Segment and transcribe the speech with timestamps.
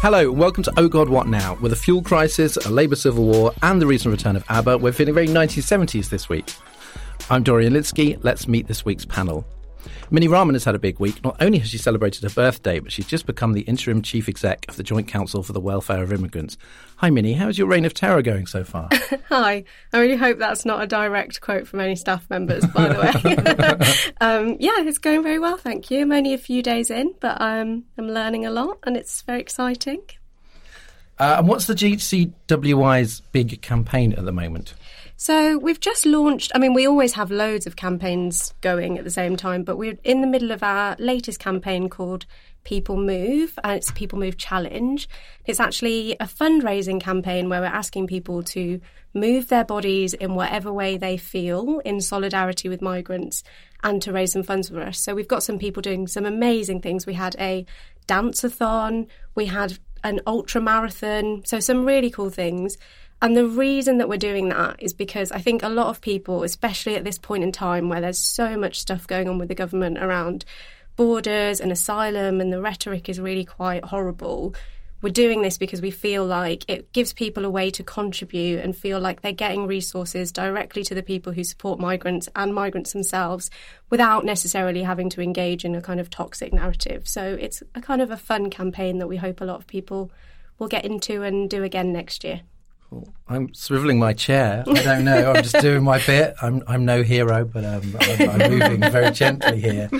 [0.00, 1.54] Hello, and welcome to Oh God What Now?
[1.54, 4.92] With a fuel crisis, a Labour civil war, and the recent return of ABBA, we're
[4.92, 6.54] feeling very 1970s this week.
[7.28, 8.16] I'm Dorian Lynskey.
[8.22, 9.44] Let's meet this week's panel.
[10.10, 11.22] Minnie Rahman has had a big week.
[11.22, 14.66] Not only has she celebrated her birthday, but she's just become the interim chief exec
[14.68, 16.56] of the Joint Council for the Welfare of Immigrants.
[16.96, 17.34] Hi, Minnie.
[17.34, 18.88] How's your reign of terror going so far?
[19.28, 19.64] Hi.
[19.92, 24.12] I really hope that's not a direct quote from any staff members, by the way.
[24.20, 26.00] um, yeah, it's going very well, thank you.
[26.00, 29.40] I'm only a few days in, but um, I'm learning a lot and it's very
[29.40, 30.02] exciting.
[31.18, 34.74] Uh, and what's the JCWI's big campaign at the moment?
[35.20, 36.52] So we've just launched.
[36.54, 39.98] I mean, we always have loads of campaigns going at the same time, but we're
[40.04, 42.24] in the middle of our latest campaign called
[42.62, 45.08] People Move, and it's People Move Challenge.
[45.44, 48.80] It's actually a fundraising campaign where we're asking people to
[49.12, 53.42] move their bodies in whatever way they feel in solidarity with migrants
[53.82, 55.00] and to raise some funds for us.
[55.00, 57.06] So we've got some people doing some amazing things.
[57.06, 57.66] We had a
[58.06, 62.78] dance-a-thon, we had an ultra marathon, so some really cool things.
[63.20, 66.44] And the reason that we're doing that is because I think a lot of people,
[66.44, 69.56] especially at this point in time where there's so much stuff going on with the
[69.56, 70.44] government around
[70.94, 74.54] borders and asylum and the rhetoric is really quite horrible,
[75.00, 78.76] we're doing this because we feel like it gives people a way to contribute and
[78.76, 83.48] feel like they're getting resources directly to the people who support migrants and migrants themselves
[83.90, 87.06] without necessarily having to engage in a kind of toxic narrative.
[87.06, 90.10] So it's a kind of a fun campaign that we hope a lot of people
[90.58, 92.42] will get into and do again next year.
[93.28, 94.64] I'm swiveling my chair.
[94.66, 95.32] I don't know.
[95.32, 96.34] I'm just doing my bit.
[96.40, 99.90] I'm I'm no hero, but um, I'm, I'm, moving very gently here.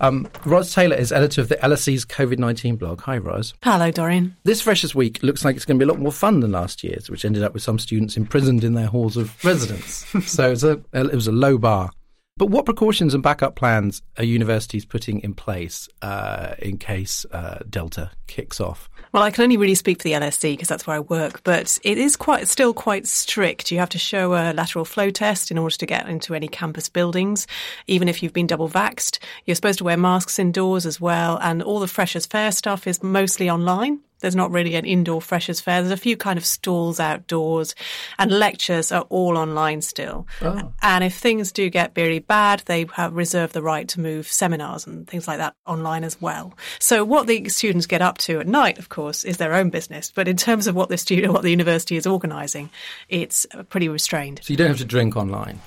[0.00, 3.00] Um, Ros Taylor is editor of the LSE's COVID 19 blog.
[3.02, 3.54] Hi, Ros.
[3.62, 4.36] Hello, Dorian.
[4.44, 6.82] This Freshers Week looks like it's going to be a lot more fun than last
[6.82, 10.04] year's, which ended up with some students imprisoned in their halls of residence.
[10.26, 11.90] so a it was a low bar.
[12.38, 17.58] But what precautions and backup plans are universities putting in place uh, in case uh,
[17.68, 18.88] Delta kicks off?
[19.12, 21.78] Well, I can only really speak for the LSE because that's where I work, but
[21.84, 23.70] it is quite still quite strict.
[23.70, 26.88] You have to show a lateral flow test in order to get into any campus
[26.88, 27.46] buildings,
[27.86, 29.18] even if you've been double vaxxed.
[29.44, 33.02] You're supposed to wear masks indoors as well, and all the freshers' fair stuff is
[33.02, 34.00] mostly online.
[34.22, 35.82] There's not really an indoor freshers fair.
[35.82, 37.74] There's a few kind of stalls outdoors
[38.18, 40.26] and lectures are all online still.
[40.40, 40.72] Oh.
[40.80, 44.86] And if things do get very bad, they have reserved the right to move seminars
[44.86, 46.54] and things like that online as well.
[46.78, 50.10] So what the students get up to at night, of course, is their own business.
[50.14, 52.70] But in terms of what the student, what the university is organising,
[53.08, 54.40] it's pretty restrained.
[54.42, 55.60] So you don't have to drink online?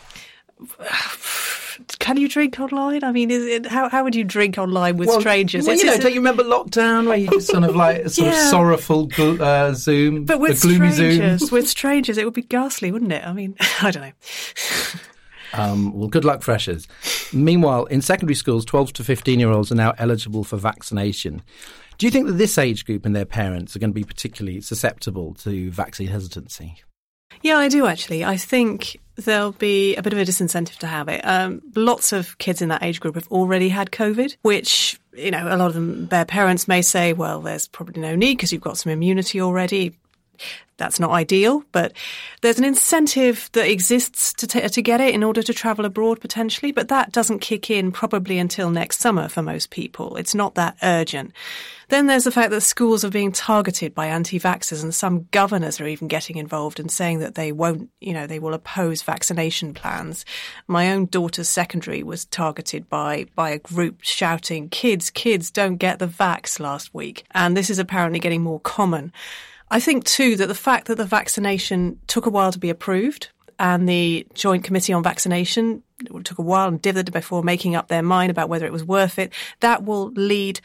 [1.99, 3.03] can you drink online?
[3.03, 5.67] I mean, is it how how would you drink online with well, strangers?
[5.67, 8.43] Well, you know, don't you remember lockdown where you just sort of like sort yeah.
[8.43, 11.49] of sorrowful uh, Zoom, but with gloomy strangers, Zoom.
[11.51, 13.25] with strangers, it would be ghastly, wouldn't it?
[13.25, 14.99] I mean, I don't know.
[15.53, 16.87] Um, well, good luck, freshers.
[17.31, 21.41] Meanwhile, in secondary schools, 12 to 15 year olds are now eligible for vaccination.
[21.97, 24.59] Do you think that this age group and their parents are going to be particularly
[24.59, 26.83] susceptible to vaccine hesitancy?
[27.41, 28.23] Yeah, I do actually.
[28.25, 31.21] I think there'll be a bit of a disincentive to have it.
[31.21, 35.47] Um, lots of kids in that age group have already had COVID, which, you know,
[35.47, 38.61] a lot of them, their parents may say, well, there's probably no need because you've
[38.61, 39.95] got some immunity already.
[40.77, 41.93] That's not ideal, but
[42.41, 46.19] there's an incentive that exists to, t- to get it in order to travel abroad
[46.19, 50.17] potentially, but that doesn't kick in probably until next summer for most people.
[50.17, 51.31] It's not that urgent.
[51.87, 55.87] Then there's the fact that schools are being targeted by anti-vaxxers and some governors are
[55.87, 60.25] even getting involved and saying that they won't, you know, they will oppose vaccination plans.
[60.67, 65.99] My own daughter's secondary was targeted by, by a group shouting, kids, kids, don't get
[65.99, 67.23] the vax last week.
[67.31, 69.13] And this is apparently getting more common.
[69.71, 73.29] I think too that the fact that the vaccination took a while to be approved
[73.57, 75.81] and the Joint Committee on Vaccination
[76.23, 79.17] took a while and dithered before making up their mind about whether it was worth
[79.17, 79.31] it,
[79.61, 80.59] that will lead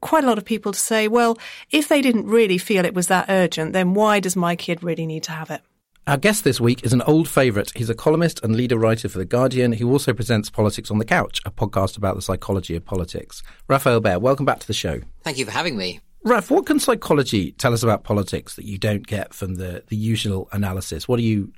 [0.00, 1.38] quite a lot of people to say, well,
[1.70, 5.06] if they didn't really feel it was that urgent, then why does my kid really
[5.06, 5.60] need to have it?
[6.06, 7.70] Our guest this week is an old favourite.
[7.76, 9.72] He's a columnist and leader writer for The Guardian.
[9.72, 13.42] He also presents Politics on the Couch, a podcast about the psychology of politics.
[13.68, 15.02] Rafael Behr, welcome back to the show.
[15.22, 16.00] Thank you for having me.
[16.22, 19.96] Raf, what can psychology tell us about politics that you don't get from the, the
[19.96, 21.08] usual analysis?
[21.08, 21.52] What are you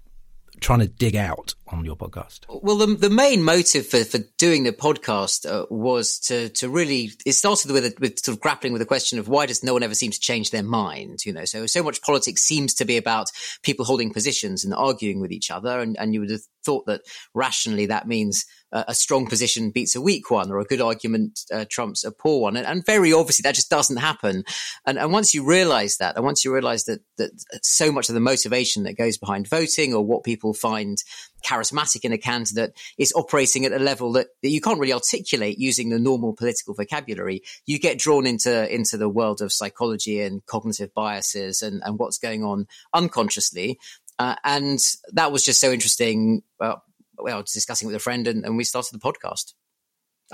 [0.60, 2.40] trying to dig out on your podcast?
[2.48, 7.10] Well, the, the main motive for, for doing the podcast uh, was to to really
[7.26, 9.82] it started with with sort of grappling with the question of why does no one
[9.82, 11.26] ever seem to change their mind?
[11.26, 13.30] You know, so so much politics seems to be about
[13.62, 17.02] people holding positions and arguing with each other, and, and you would have thought that
[17.34, 21.66] rationally that means a strong position beats a weak one or a good argument uh,
[21.68, 22.56] trumps a poor one.
[22.56, 24.44] And, and, very obviously that just doesn't happen.
[24.86, 27.30] And, and once you realize that, and once you realize that, that
[27.62, 30.96] so much of the motivation that goes behind voting or what people find
[31.44, 35.58] charismatic in a candidate is operating at a level that, that you can't really articulate
[35.58, 40.44] using the normal political vocabulary, you get drawn into, into the world of psychology and
[40.46, 43.78] cognitive biases and, and what's going on unconsciously.
[44.22, 44.78] Uh, and
[45.12, 46.42] that was just so interesting.
[46.60, 46.82] Well,
[47.18, 49.54] well, I was discussing with a friend and, and we started the podcast.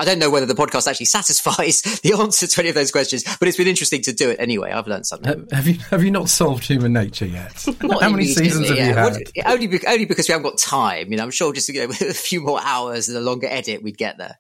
[0.01, 3.25] I don't know whether the podcast actually satisfies the answer to any of those questions,
[3.39, 4.71] but it's been interesting to do it anyway.
[4.71, 5.49] I've learned something.
[5.51, 7.67] Have you have you not solved human nature yet?
[8.01, 8.89] How many seasons have yeah.
[8.89, 9.17] you had?
[9.47, 11.11] Only, only because we haven't got time.
[11.11, 13.49] You know, I'm sure just you know, with a few more hours and a longer
[13.49, 14.39] edit, we'd get there.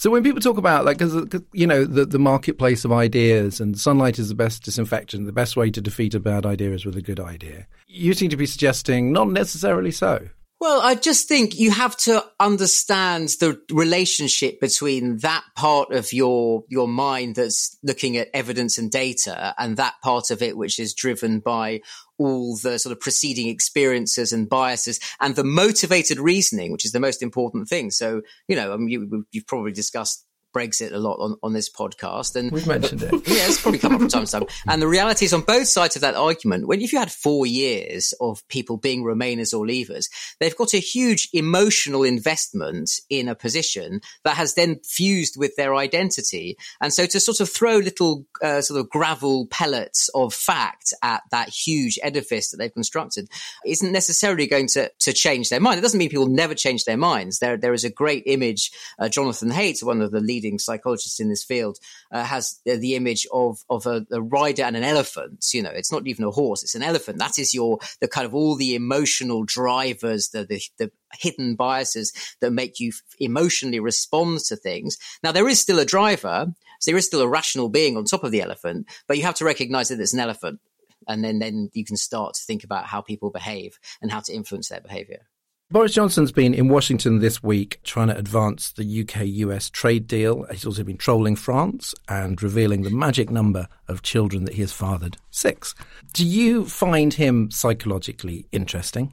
[0.00, 3.78] So when people talk about like, cause, you know, the, the marketplace of ideas and
[3.78, 6.96] sunlight is the best disinfectant, the best way to defeat a bad idea is with
[6.96, 7.66] a good idea.
[7.86, 10.30] You seem to be suggesting not necessarily so.
[10.58, 16.64] Well, I just think you have to understand the relationship between that part of your
[16.68, 20.94] your mind that's looking at evidence and data and that part of it which is
[20.94, 21.80] driven by
[22.20, 27.00] all the sort of preceding experiences and biases and the motivated reasoning, which is the
[27.00, 27.90] most important thing.
[27.90, 31.70] So, you know, I mean, you, you've probably discussed Brexit a lot on, on this
[31.70, 32.36] podcast.
[32.36, 33.12] And we've mentioned it.
[33.12, 34.46] Yeah, it's probably come up from time to time.
[34.68, 37.46] And the reality is on both sides of that argument, when if you had four
[37.46, 40.06] years of people being Remainers or Leavers,
[40.38, 45.74] they've got a huge emotional investment in a position that has then fused with their
[45.74, 46.56] identity.
[46.80, 51.22] And so to sort of throw little uh, sort of gravel pellets of fact at
[51.30, 53.28] that huge edifice that they've constructed
[53.66, 55.78] isn't necessarily going to, to change their mind.
[55.78, 57.38] It doesn't mean people never change their minds.
[57.38, 61.20] There, there is a great image, uh, Jonathan Haidt, one of the leaders leading psychologist
[61.20, 61.78] in this field,
[62.10, 65.44] uh, has the image of of a, a, rider and an elephant.
[65.52, 67.18] You know, it's not even a horse; it's an elephant.
[67.18, 72.12] That is your the kind of all the emotional drivers, the the, the hidden biases
[72.40, 74.96] that make you emotionally respond to things.
[75.22, 76.46] Now, there is still a driver,
[76.80, 79.34] so there is still a rational being on top of the elephant, but you have
[79.36, 80.60] to recognize that it's an elephant.
[81.08, 84.32] And then, then you can start to think about how people behave and how to
[84.32, 85.26] influence their behavior.
[85.72, 90.44] Boris Johnson's been in Washington this week trying to advance the UK US trade deal.
[90.50, 94.72] He's also been trolling France and revealing the magic number of children that he has
[94.72, 95.76] fathered six.
[96.12, 99.12] Do you find him psychologically interesting?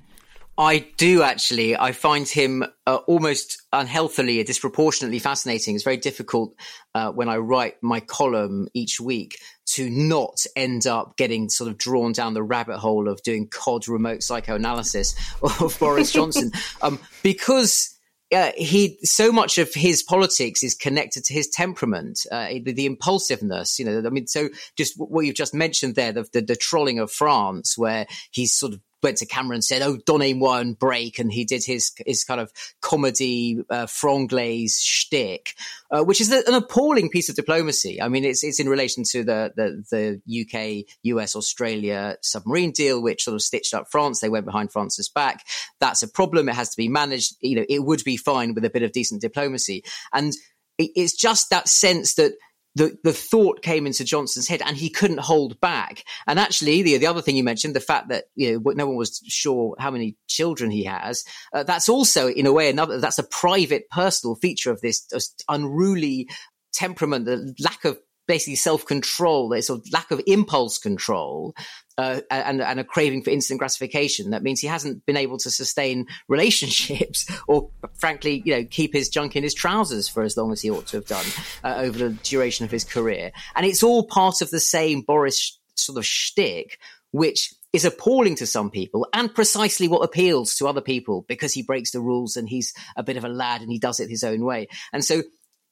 [0.57, 1.77] I do actually.
[1.77, 5.75] I find him uh, almost unhealthily, disproportionately fascinating.
[5.75, 6.55] It's very difficult
[6.95, 9.37] uh, when I write my column each week
[9.67, 13.87] to not end up getting sort of drawn down the rabbit hole of doing COD
[13.87, 17.93] remote psychoanalysis of Boris Johnson, um, because.
[18.29, 22.85] Uh, he so much of his politics is connected to his temperament, uh, the, the,
[22.85, 23.79] impulsiveness.
[23.79, 26.99] You know, I mean, so just what you've just mentioned there, the, the, the trolling
[26.99, 31.17] of France, where he's sort of went to camera and said, "Oh, donnez-moi un break,"
[31.17, 32.51] and he did his his kind of
[32.81, 35.55] comedy uh, franglais shtick,
[35.91, 38.01] uh, which is an appalling piece of diplomacy.
[38.01, 43.01] I mean, it's it's in relation to the the, the UK, US, Australia submarine deal,
[43.01, 44.19] which sort of stitched up France.
[44.19, 45.45] They went behind France's back.
[45.79, 46.49] That's a problem.
[46.49, 47.35] It has to be managed.
[47.39, 50.33] You know, it would be fine with a bit of decent diplomacy, and
[50.77, 52.33] it's just that sense that
[52.77, 56.03] the, the thought came into Johnson's head and he couldn't hold back.
[56.27, 58.95] And actually, the, the other thing you mentioned, the fact that, you know, no one
[58.95, 63.17] was sure how many children he has, uh, that's also, in a way, another, that's
[63.17, 65.07] a private, personal feature of this
[65.49, 66.29] unruly
[66.71, 71.55] temperament, the lack of basically self control, there's a lack of impulse control,
[71.97, 74.31] uh, and, and a craving for instant gratification.
[74.31, 79.09] That means he hasn't been able to sustain relationships or, frankly, you know, keep his
[79.09, 81.25] junk in his trousers for as long as he ought to have done
[81.63, 83.31] uh, over the duration of his career.
[83.55, 86.79] And it's all part of the same Boris sort of shtick,
[87.11, 91.61] which is appalling to some people and precisely what appeals to other people because he
[91.61, 94.23] breaks the rules and he's a bit of a lad and he does it his
[94.23, 94.67] own way.
[94.93, 95.21] And so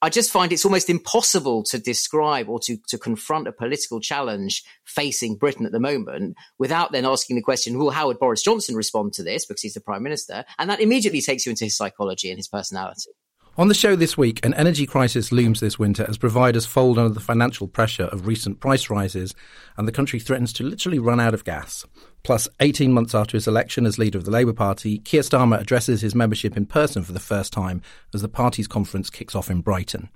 [0.02, 4.64] I just find it's almost impossible to describe or to, to confront a political challenge
[4.84, 8.76] facing Britain at the moment without then asking the question, well, how would Boris Johnson
[8.76, 9.46] respond to this?
[9.46, 10.46] Because he's the prime minister.
[10.60, 13.12] And that immediately takes you into his psychology and his personality.
[13.58, 17.14] On the show this week, an energy crisis looms this winter as providers fold under
[17.14, 19.34] the financial pressure of recent price rises,
[19.78, 21.86] and the country threatens to literally run out of gas.
[22.22, 26.02] Plus, 18 months after his election as leader of the Labour Party, Keir Starmer addresses
[26.02, 27.82] his membership in person for the first time
[28.14, 30.10] as the party's conference kicks off in Brighton.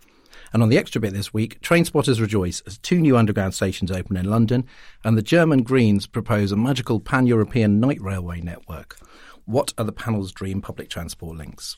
[0.51, 3.89] And on the extra bit this week, train spotters rejoice as two new underground stations
[3.89, 4.65] open in London,
[5.05, 8.97] and the German Greens propose a magical pan European night railway network.
[9.45, 11.77] What are the panel's dream public transport links?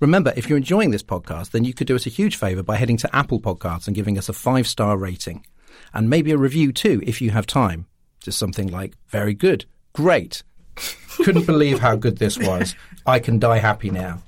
[0.00, 2.76] Remember, if you're enjoying this podcast, then you could do us a huge favour by
[2.76, 5.44] heading to Apple Podcasts and giving us a five star rating.
[5.92, 7.86] And maybe a review too, if you have time.
[8.20, 10.44] Just something like, very good, great.
[11.16, 12.76] Couldn't believe how good this was.
[13.06, 14.22] I can die happy now.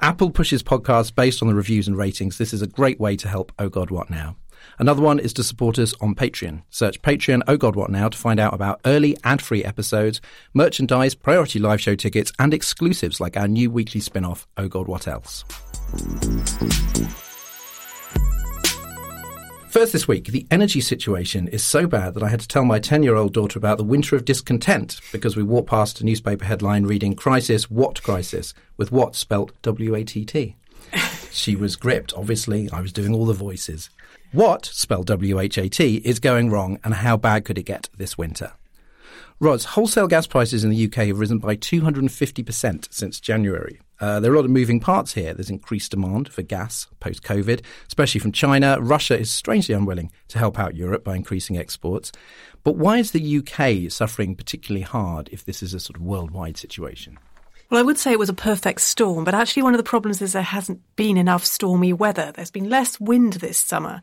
[0.00, 2.36] Apple pushes podcasts based on the reviews and ratings.
[2.36, 4.36] This is a great way to help Oh God What Now.
[4.78, 6.62] Another one is to support us on Patreon.
[6.68, 10.20] Search Patreon Oh God What Now to find out about early ad-free episodes,
[10.52, 15.08] merchandise, priority live show tickets, and exclusives like our new weekly spin-off Oh God What
[15.08, 15.44] Else.
[19.70, 22.78] First this week, the energy situation is so bad that I had to tell my
[22.78, 26.44] 10 year old daughter about the winter of discontent because we walked past a newspaper
[26.44, 30.56] headline reading Crisis, What Crisis, with what spelt W A T T.
[31.30, 32.70] She was gripped, obviously.
[32.70, 33.90] I was doing all the voices.
[34.32, 37.88] What, spelled W H A T, is going wrong and how bad could it get
[37.96, 38.52] this winter?
[39.38, 43.80] Ros, wholesale gas prices in the UK have risen by 250% since January.
[44.00, 45.32] Uh, there are a lot of moving parts here.
[45.34, 48.78] There's increased demand for gas post COVID, especially from China.
[48.80, 52.12] Russia is strangely unwilling to help out Europe by increasing exports.
[52.64, 56.56] But why is the UK suffering particularly hard if this is a sort of worldwide
[56.56, 57.18] situation?
[57.68, 60.22] Well, I would say it was a perfect storm, but actually one of the problems
[60.22, 62.30] is there hasn't been enough stormy weather.
[62.32, 64.02] There's been less wind this summer,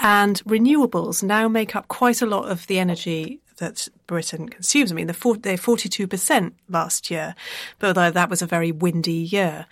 [0.00, 4.90] and renewables now make up quite a lot of the energy that Britain consumes.
[4.90, 7.36] I mean, they're 42% last year,
[7.78, 9.66] but that was a very windy year.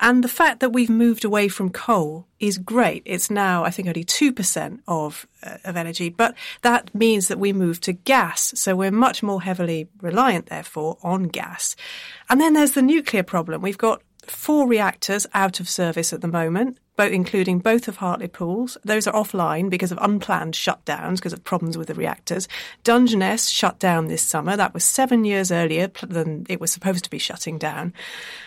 [0.00, 3.02] And the fact that we've moved away from coal is great.
[3.04, 7.52] It's now, I think, only 2% of, uh, of energy, but that means that we
[7.52, 8.54] move to gas.
[8.56, 11.76] So we're much more heavily reliant, therefore, on gas.
[12.30, 13.60] And then there's the nuclear problem.
[13.60, 18.78] We've got four reactors out of service at the moment both including both of Hartlepool's.
[18.84, 22.48] Those are offline because of unplanned shutdowns because of problems with the reactors.
[22.82, 24.56] Dungeness shut down this summer.
[24.56, 27.92] That was seven years earlier than it was supposed to be shutting down.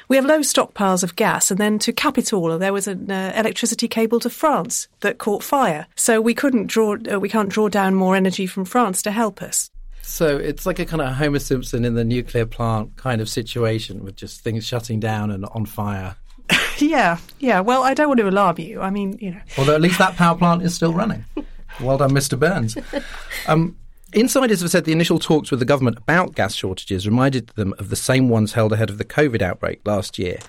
[0.08, 3.12] We have low stockpiles of gas, and then to cap it all, there was an
[3.12, 5.88] uh, electricity cable to France that caught fire.
[5.96, 9.42] So we couldn't draw, uh, we can't draw down more energy from France to help
[9.42, 9.70] us.
[10.02, 14.06] So it's like a kind of Homer Simpson in the nuclear plant kind of situation
[14.06, 16.16] with just things shutting down and on fire.
[16.78, 17.60] yeah, yeah.
[17.60, 18.82] Well, I don't want to alarm you.
[18.82, 19.42] I mean, you know.
[19.58, 21.26] Although at least that power plant is still running.
[21.80, 22.40] well done, Mr.
[22.40, 22.78] Burns.
[23.48, 23.78] Um,
[24.14, 27.90] Insiders have said the initial talks with the government about gas shortages reminded them of
[27.90, 30.40] the same ones held ahead of the COVID outbreak last year.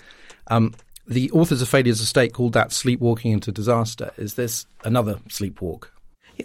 [0.46, 0.74] Um,
[1.08, 4.12] the authors of Failures of State called that sleepwalking into disaster.
[4.16, 5.88] Is this another sleepwalk?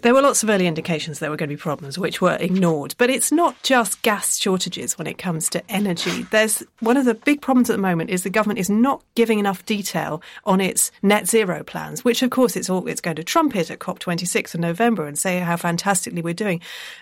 [0.02, 2.94] There were lots of early indications there were going to be problems, which were ignored.
[2.98, 6.22] But it's not just gas shortages when it comes to energy.
[6.30, 9.38] There's one of the big problems at the moment is the government is not giving
[9.38, 13.24] enough detail on its net zero plans, which of course it's all it's going to
[13.24, 16.60] trumpet at COP26 in November and say how fantastically we're doing.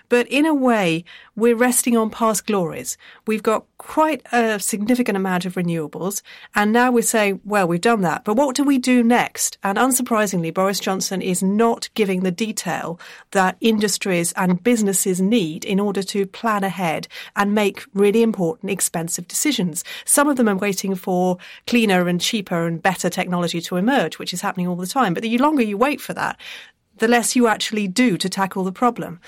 [0.09, 1.03] But in a way,
[1.35, 2.97] we're resting on past glories.
[3.25, 6.21] We've got quite a significant amount of renewables,
[6.55, 9.57] and now we're saying, well, we've done that, but what do we do next?
[9.61, 12.99] And unsurprisingly, Boris Johnson is not giving the detail
[13.31, 19.27] that industries and businesses need in order to plan ahead and make really important, expensive
[19.27, 19.83] decisions.
[20.05, 21.37] Some of them are waiting for
[21.67, 25.13] cleaner and cheaper and better technology to emerge, which is happening all the time.
[25.13, 26.39] But the longer you wait for that,
[26.97, 29.19] the less you actually do to tackle the problem.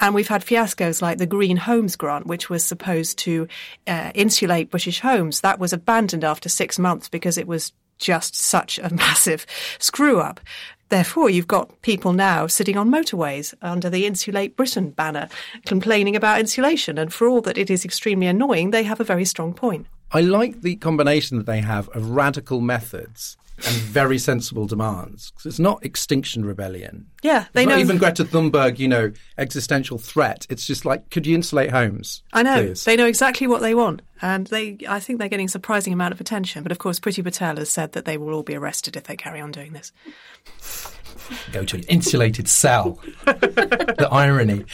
[0.00, 3.48] And we've had fiascos like the Green Homes Grant, which was supposed to
[3.86, 5.40] uh, insulate British homes.
[5.40, 9.46] That was abandoned after six months because it was just such a massive
[9.78, 10.40] screw up.
[10.90, 15.28] Therefore, you've got people now sitting on motorways under the Insulate Britain banner
[15.64, 16.98] complaining about insulation.
[16.98, 19.86] And for all that it is extremely annoying, they have a very strong point.
[20.12, 25.32] I like the combination that they have of radical methods and very sensible demands.
[25.44, 27.06] It's not extinction rebellion.
[27.22, 27.78] Yeah, they it's know.
[27.78, 30.46] even Greta Thunberg, you know, existential threat.
[30.50, 32.22] It's just like, could you insulate homes?
[32.32, 32.62] I know.
[32.62, 32.84] Please?
[32.84, 34.02] They know exactly what they want.
[34.20, 36.62] And they, I think they're getting a surprising amount of attention.
[36.62, 39.16] But of course, Priti Patel has said that they will all be arrested if they
[39.16, 39.92] carry on doing this.
[41.52, 43.00] Go to an insulated cell.
[43.24, 44.64] the irony.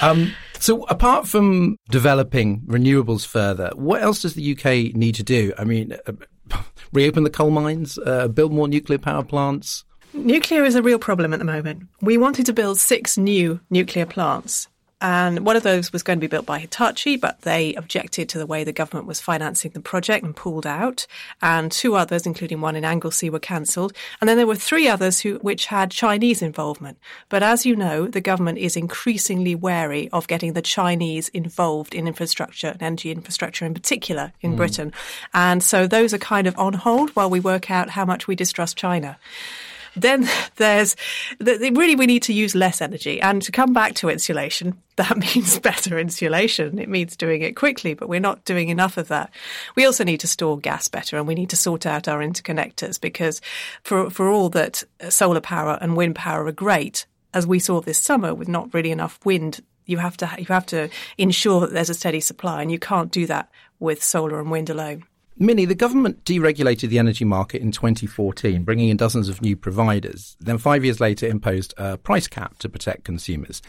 [0.00, 5.54] Um, so, apart from developing renewables further, what else does the UK need to do?
[5.56, 6.12] I mean, uh,
[6.92, 9.84] reopen the coal mines, uh, build more nuclear power plants?
[10.12, 11.84] Nuclear is a real problem at the moment.
[12.00, 14.68] We wanted to build six new nuclear plants
[15.00, 18.38] and one of those was going to be built by Hitachi, but they objected to
[18.38, 21.06] the way the government was financing the project and pulled out.
[21.40, 23.92] And two others, including one in Anglesey, were cancelled.
[24.20, 26.98] And then there were three others who, which had Chinese involvement.
[27.28, 32.06] But as you know, the government is increasingly wary of getting the Chinese involved in
[32.06, 34.56] infrastructure and energy infrastructure in particular in mm.
[34.56, 34.92] Britain.
[35.32, 38.34] And so those are kind of on hold while we work out how much we
[38.34, 39.18] distrust China.
[39.96, 40.96] Then there's
[41.40, 43.20] really we need to use less energy.
[43.20, 46.78] And to come back to insulation, that means better insulation.
[46.78, 49.30] It means doing it quickly, but we're not doing enough of that.
[49.76, 53.00] We also need to store gas better and we need to sort out our interconnectors
[53.00, 53.40] because
[53.82, 57.80] for, for all that uh, solar power and wind power are great, as we saw
[57.80, 61.72] this summer with not really enough wind you have to you have to ensure that
[61.72, 65.04] there's a steady supply, and you can't do that with solar and wind alone.
[65.38, 70.36] Minnie, the government deregulated the energy market in 2014, bringing in dozens of new providers.
[70.40, 73.62] Then, five years later, imposed a price cap to protect consumers.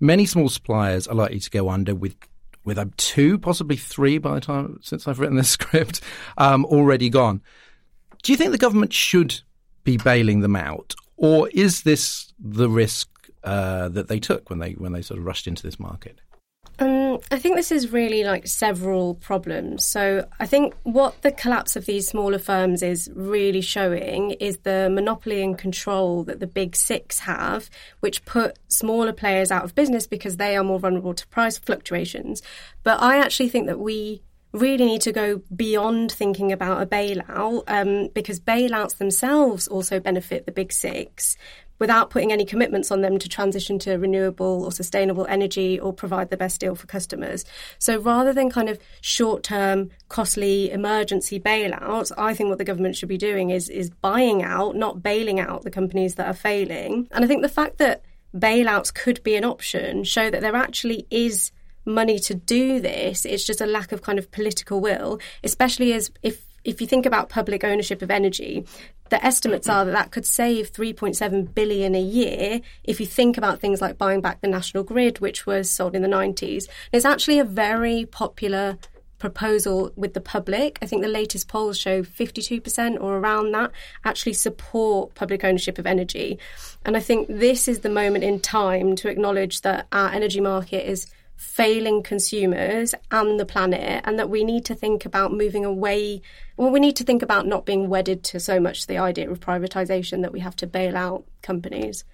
[0.00, 2.16] Many small suppliers are likely to go under with
[2.64, 6.00] with two, possibly three by the time since I've written this script,
[6.38, 7.42] um, already gone.
[8.22, 9.40] Do you think the government should
[9.84, 13.08] be bailing them out, or is this the risk
[13.44, 16.20] uh, that they took when they when they sort of rushed into this market?
[17.30, 19.84] I think this is really like several problems.
[19.84, 24.88] So I think what the collapse of these smaller firms is really showing is the
[24.90, 27.68] monopoly and control that the big six have,
[28.00, 32.42] which put smaller players out of business because they are more vulnerable to price fluctuations.
[32.82, 37.64] But I actually think that we really need to go beyond thinking about a bailout
[37.68, 41.36] um, because bailouts themselves also benefit the big six
[41.82, 46.30] without putting any commitments on them to transition to renewable or sustainable energy or provide
[46.30, 47.44] the best deal for customers.
[47.80, 52.94] So rather than kind of short term, costly emergency bailouts, I think what the government
[52.94, 57.08] should be doing is, is buying out, not bailing out the companies that are failing.
[57.10, 61.08] And I think the fact that bailouts could be an option show that there actually
[61.10, 61.50] is
[61.84, 63.24] money to do this.
[63.24, 67.06] It's just a lack of kind of political will, especially as if if you think
[67.06, 68.64] about public ownership of energy,
[69.12, 73.60] the estimates are that that could save 3.7 billion a year if you think about
[73.60, 76.64] things like buying back the national grid, which was sold in the 90s.
[76.92, 78.78] It's actually a very popular
[79.18, 80.78] proposal with the public.
[80.80, 83.70] I think the latest polls show 52% or around that
[84.02, 86.38] actually support public ownership of energy.
[86.86, 90.88] And I think this is the moment in time to acknowledge that our energy market
[90.88, 91.06] is
[91.42, 96.22] failing consumers and the planet, and that we need to think about moving away.
[96.62, 99.40] Well, we need to think about not being wedded to so much the idea of
[99.40, 102.04] privatisation that we have to bail out companies.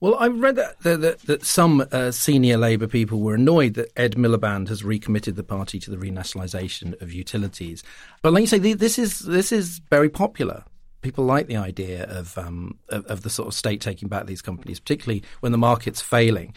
[0.00, 4.14] Well, I read that, that, that some uh, senior Labour people were annoyed that Ed
[4.14, 7.84] Miliband has recommitted the party to the renationalisation of utilities.
[8.22, 10.64] But like you say, this is this is very popular.
[11.02, 14.40] People like the idea of, um, of, of the sort of state taking back these
[14.40, 16.54] companies, particularly when the market's failing.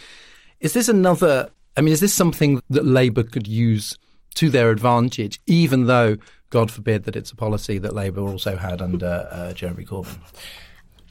[0.62, 3.98] Is this another I mean, is this something that Labour could use
[4.40, 6.16] to their advantage, even though,
[6.50, 10.18] God forbid, that it's a policy that Labour also had under uh, Jeremy Corbyn?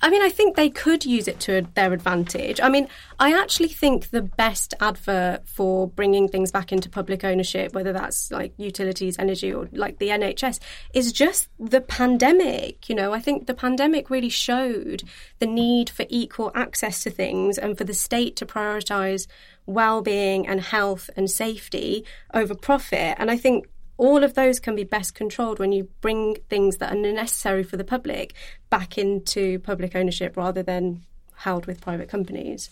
[0.00, 2.60] I mean, I think they could use it to their advantage.
[2.60, 7.74] I mean, I actually think the best advert for bringing things back into public ownership,
[7.74, 10.60] whether that's like utilities, energy, or like the NHS,
[10.94, 12.88] is just the pandemic.
[12.88, 15.02] You know, I think the pandemic really showed
[15.40, 19.26] the need for equal access to things and for the state to prioritise
[19.66, 23.16] well-being and health and safety over profit.
[23.18, 23.66] And I think
[23.98, 27.76] all of those can be best controlled when you bring things that are necessary for
[27.76, 28.34] the public
[28.70, 31.02] back into public ownership rather than
[31.34, 32.70] held with private companies.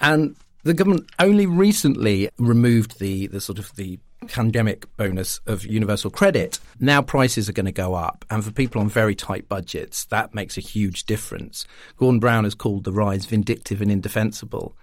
[0.00, 3.98] And the government only recently removed the, the sort of the
[4.28, 6.60] pandemic bonus of universal credit.
[6.78, 10.34] Now prices are going to go up, and for people on very tight budgets, that
[10.34, 11.66] makes a huge difference.
[11.96, 14.76] Gordon Brown has called the rise vindictive and indefensible.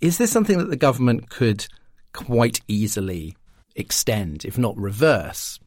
[0.00, 1.66] Is this something that the government could
[2.12, 3.36] quite easily
[3.76, 5.58] extend, if not reverse,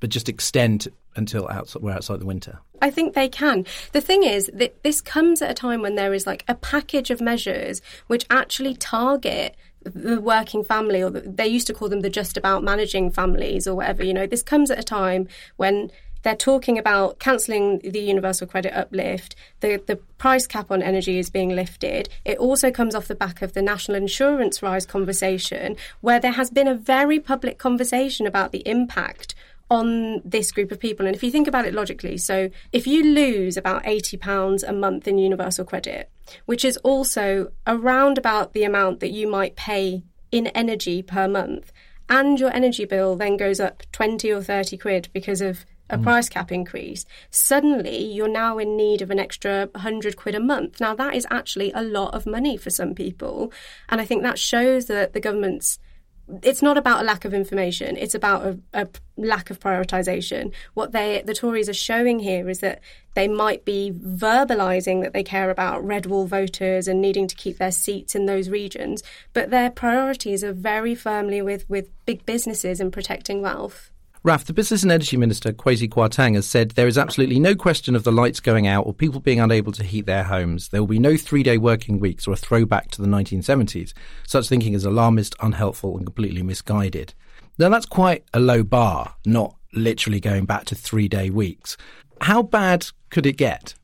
[0.00, 2.58] but just extend until outside, we're outside the winter?
[2.82, 3.66] I think they can.
[3.92, 7.10] The thing is that this comes at a time when there is like a package
[7.10, 12.00] of measures which actually target the working family, or the, they used to call them
[12.00, 14.04] the just about managing families or whatever.
[14.04, 15.26] You know, this comes at a time
[15.56, 15.90] when
[16.22, 19.34] they're talking about cancelling the universal credit uplift.
[19.60, 22.08] The, the price cap on energy is being lifted.
[22.24, 26.50] It also comes off the back of the national insurance rise conversation, where there has
[26.50, 29.34] been a very public conversation about the impact
[29.70, 31.06] on this group of people.
[31.06, 35.06] And if you think about it logically, so if you lose about £80 a month
[35.06, 36.10] in universal credit,
[36.46, 40.02] which is also around about the amount that you might pay
[40.32, 41.72] in energy per month,
[42.08, 46.02] and your energy bill then goes up 20 or 30 quid because of a mm.
[46.02, 50.80] price cap increase, suddenly you're now in need of an extra 100 quid a month.
[50.80, 53.52] Now, that is actually a lot of money for some people.
[53.88, 55.78] And I think that shows that the government's
[56.42, 57.96] it's not about a lack of information.
[57.96, 60.52] It's about a, a, lack of prioritization.
[60.74, 62.80] What they, the Tories are showing here is that
[63.14, 67.58] they might be verbalizing that they care about red wall voters and needing to keep
[67.58, 72.80] their seats in those regions, but their priorities are very firmly with, with big businesses
[72.80, 73.89] and protecting wealth.
[74.22, 77.96] Raf, the Business and Energy Minister, Kwasi Kwarteng, has said there is absolutely no question
[77.96, 80.68] of the lights going out or people being unable to heat their homes.
[80.68, 83.94] There will be no three day working weeks or a throwback to the 1970s.
[84.26, 87.14] Such thinking is alarmist, unhelpful, and completely misguided.
[87.58, 91.78] Now, that's quite a low bar, not literally going back to three day weeks.
[92.20, 93.74] How bad could it get?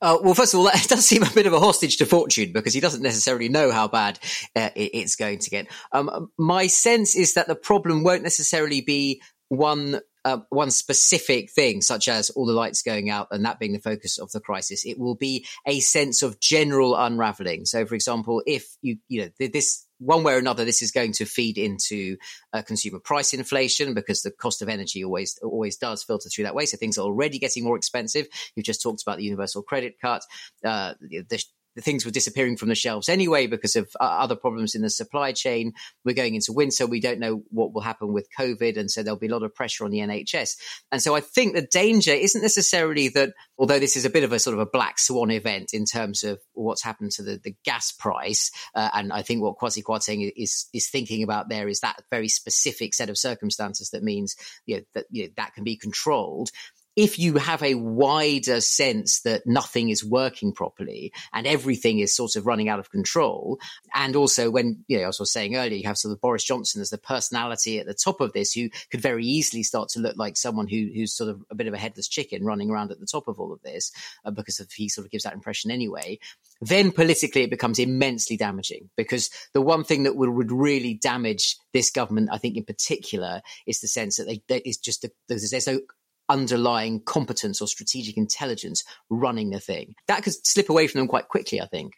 [0.00, 2.52] Uh, well, first of all, that does seem a bit of a hostage to fortune
[2.52, 4.18] because he doesn't necessarily know how bad
[4.54, 5.66] uh, it's going to get.
[5.92, 9.22] Um, my sense is that the problem won't necessarily be
[9.56, 13.72] one uh, one specific thing, such as all the lights going out and that being
[13.72, 14.86] the focus of the crisis.
[14.86, 17.66] It will be a sense of general unraveling.
[17.66, 21.12] So, for example, if you you know this one way or another, this is going
[21.12, 22.16] to feed into
[22.52, 26.54] uh, consumer price inflation because the cost of energy always always does filter through that
[26.54, 26.64] way.
[26.66, 28.26] So things are already getting more expensive.
[28.56, 30.22] You've just talked about the universal credit cut.
[30.64, 31.42] Uh, the,
[31.74, 34.90] the things were disappearing from the shelves anyway because of uh, other problems in the
[34.90, 35.72] supply chain.
[36.04, 36.86] We're going into winter.
[36.86, 38.78] We don't know what will happen with COVID.
[38.78, 40.56] And so there'll be a lot of pressure on the NHS.
[40.92, 44.32] And so I think the danger isn't necessarily that, although this is a bit of
[44.32, 47.54] a sort of a black swan event in terms of what's happened to the, the
[47.64, 48.50] gas price.
[48.74, 52.28] Uh, and I think what Kwasi Kwarteng is, is thinking about there is that very
[52.28, 56.50] specific set of circumstances that means you know, that you know, that can be controlled
[56.96, 62.36] if you have a wider sense that nothing is working properly and everything is sort
[62.36, 63.58] of running out of control,
[63.94, 66.44] and also when, you know, as I was saying earlier, you have sort of Boris
[66.44, 70.00] Johnson as the personality at the top of this who could very easily start to
[70.00, 72.90] look like someone who, who's sort of a bit of a headless chicken running around
[72.90, 73.92] at the top of all of this
[74.24, 76.18] uh, because of, he sort of gives that impression anyway.
[76.60, 81.56] Then politically it becomes immensely damaging because the one thing that would, would really damage
[81.72, 85.50] this government, I think in particular, is the sense that they, is just the, there's,
[85.50, 85.80] there's no
[86.28, 89.94] underlying competence or strategic intelligence running the thing.
[90.08, 91.94] That could slip away from them quite quickly, I think.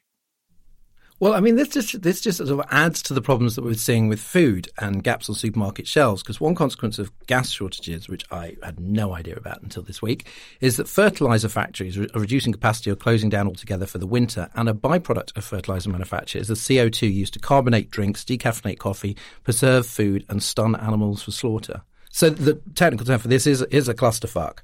[1.19, 3.73] Well, I mean, this just this just sort of adds to the problems that we're
[3.73, 6.23] seeing with food and gaps on supermarket shelves.
[6.23, 10.29] Because one consequence of gas shortages, which I had no idea about until this week,
[10.61, 14.51] is that fertilizer factories are reducing capacity or closing down altogether for the winter.
[14.55, 19.17] And a byproduct of fertilizer manufacture is the CO2 used to carbonate drinks, decaffeinate coffee,
[19.43, 21.81] preserve food, and stun animals for slaughter.
[22.17, 24.61] So the technical term for this is is a clusterfuck.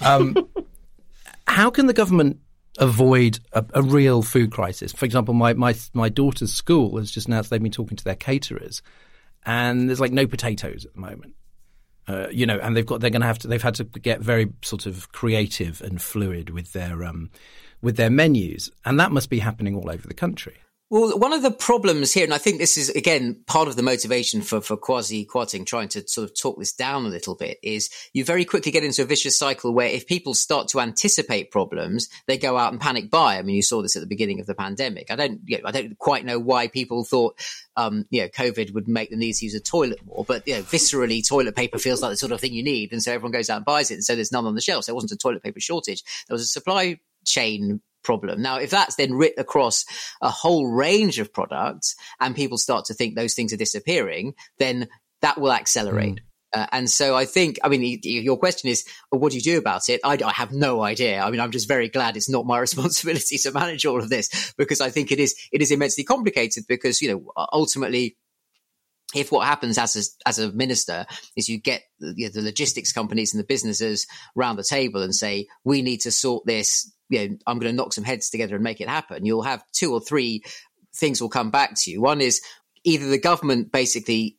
[0.00, 0.48] Um,
[1.46, 2.40] how can the government
[2.78, 4.90] avoid a, a, real food crisis?
[4.90, 8.14] For example, my, my my daughter's school has just announced they've been talking to their
[8.14, 8.80] caterers,
[9.44, 11.34] and there's like no potatoes at the moment.
[12.08, 14.22] Uh, you know, and they've got they're going to have to they've had to get
[14.22, 17.28] very sort of creative and fluid with their um,
[17.82, 20.54] with their menus, and that must be happening all over the country.
[20.90, 23.82] Well, one of the problems here, and I think this is again part of the
[23.82, 27.58] motivation for for Kwasi Kwarteng trying to sort of talk this down a little bit,
[27.62, 31.50] is you very quickly get into a vicious cycle where if people start to anticipate
[31.50, 33.38] problems, they go out and panic buy.
[33.38, 35.10] I mean, you saw this at the beginning of the pandemic.
[35.10, 37.40] I don't, you know, I don't quite know why people thought,
[37.76, 40.54] um, you know, COVID would make them need to use a toilet more, but you
[40.54, 43.32] know, viscerally, toilet paper feels like the sort of thing you need, and so everyone
[43.32, 44.86] goes out and buys it, and so there's none on the shelves.
[44.86, 46.04] There wasn't a toilet paper shortage.
[46.28, 48.42] There was a supply chain problem.
[48.42, 49.84] Now, if that's then writ across
[50.20, 54.88] a whole range of products and people start to think those things are disappearing, then
[55.22, 56.16] that will accelerate.
[56.16, 56.18] Mm.
[56.54, 59.58] Uh, and so I think, I mean, your question is, well, what do you do
[59.58, 60.00] about it?
[60.04, 61.20] I, I, have no idea.
[61.20, 64.54] I mean, I'm just very glad it's not my responsibility to manage all of this
[64.56, 68.16] because I think it is, it is immensely complicated because, you know, ultimately,
[69.14, 72.92] if what happens as a, as a minister is you get you know, the logistics
[72.92, 77.28] companies and the businesses round the table and say, we need to sort this you
[77.28, 79.24] know, I'm going to knock some heads together and make it happen.
[79.24, 80.42] You'll have two or three
[80.94, 82.00] things will come back to you.
[82.00, 82.40] One is
[82.84, 84.38] either the government basically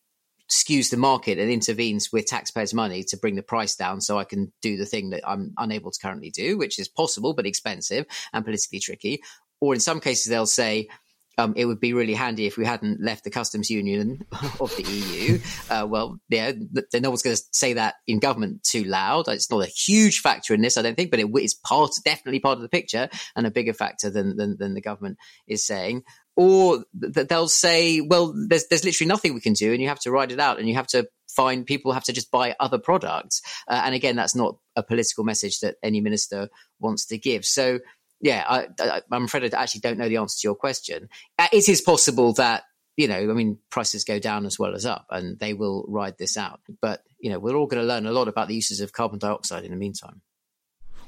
[0.50, 4.24] skews the market and intervenes with taxpayers' money to bring the price down so I
[4.26, 8.06] can do the thing that I'm unable to currently do, which is possible but expensive
[8.32, 9.22] and politically tricky.
[9.60, 10.90] Or in some cases, they'll say,
[11.38, 14.26] um, it would be really handy if we hadn't left the customs union
[14.60, 15.40] of the EU.
[15.70, 16.52] Uh, well, yeah,
[16.94, 19.28] no one's going to say that in government too loud.
[19.28, 22.40] It's not a huge factor in this, I don't think, but it is part, definitely
[22.40, 25.18] part of the picture and a bigger factor than than, than the government
[25.48, 26.04] is saying.
[26.38, 30.02] Or that they'll say, well, there's there's literally nothing we can do, and you have
[30.02, 32.78] to ride it out, and you have to find people have to just buy other
[32.78, 33.42] products.
[33.68, 37.46] Uh, and again, that's not a political message that any minister wants to give.
[37.46, 37.80] So
[38.22, 41.10] yeah, I, am afraid I actually don't know the answer to your question.
[41.38, 42.64] Uh, it is possible that
[42.98, 46.18] you know, I mean, prices go down as well as up, and they will ride
[46.18, 46.62] this out.
[46.82, 49.20] But you know, we're all going to learn a lot about the uses of carbon
[49.20, 50.22] dioxide in the meantime.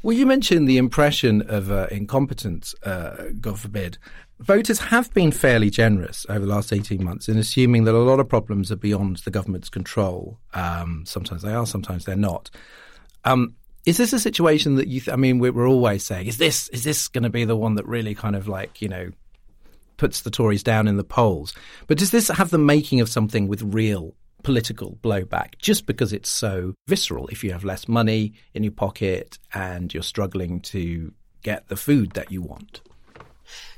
[0.03, 3.97] Well, you mentioned the impression of uh, incompetence, uh, God forbid.
[4.39, 8.19] Voters have been fairly generous over the last 18 months in assuming that a lot
[8.19, 10.39] of problems are beyond the government's control.
[10.53, 12.51] Um, sometimes they are, sometimes they're not.
[13.25, 13.55] Um,
[13.88, 15.00] is this a situation that you?
[15.00, 17.76] Th- I mean, we're, always saying, is this is this going to be the one
[17.76, 19.12] that really kind of like you know
[19.95, 21.54] puts the Tories down in the polls?
[21.88, 26.30] But does this have the making of something with real political blowback just because it's
[26.30, 27.28] so visceral.
[27.28, 32.12] If you have less money in your pocket and you're struggling to get the food
[32.12, 32.82] that you want.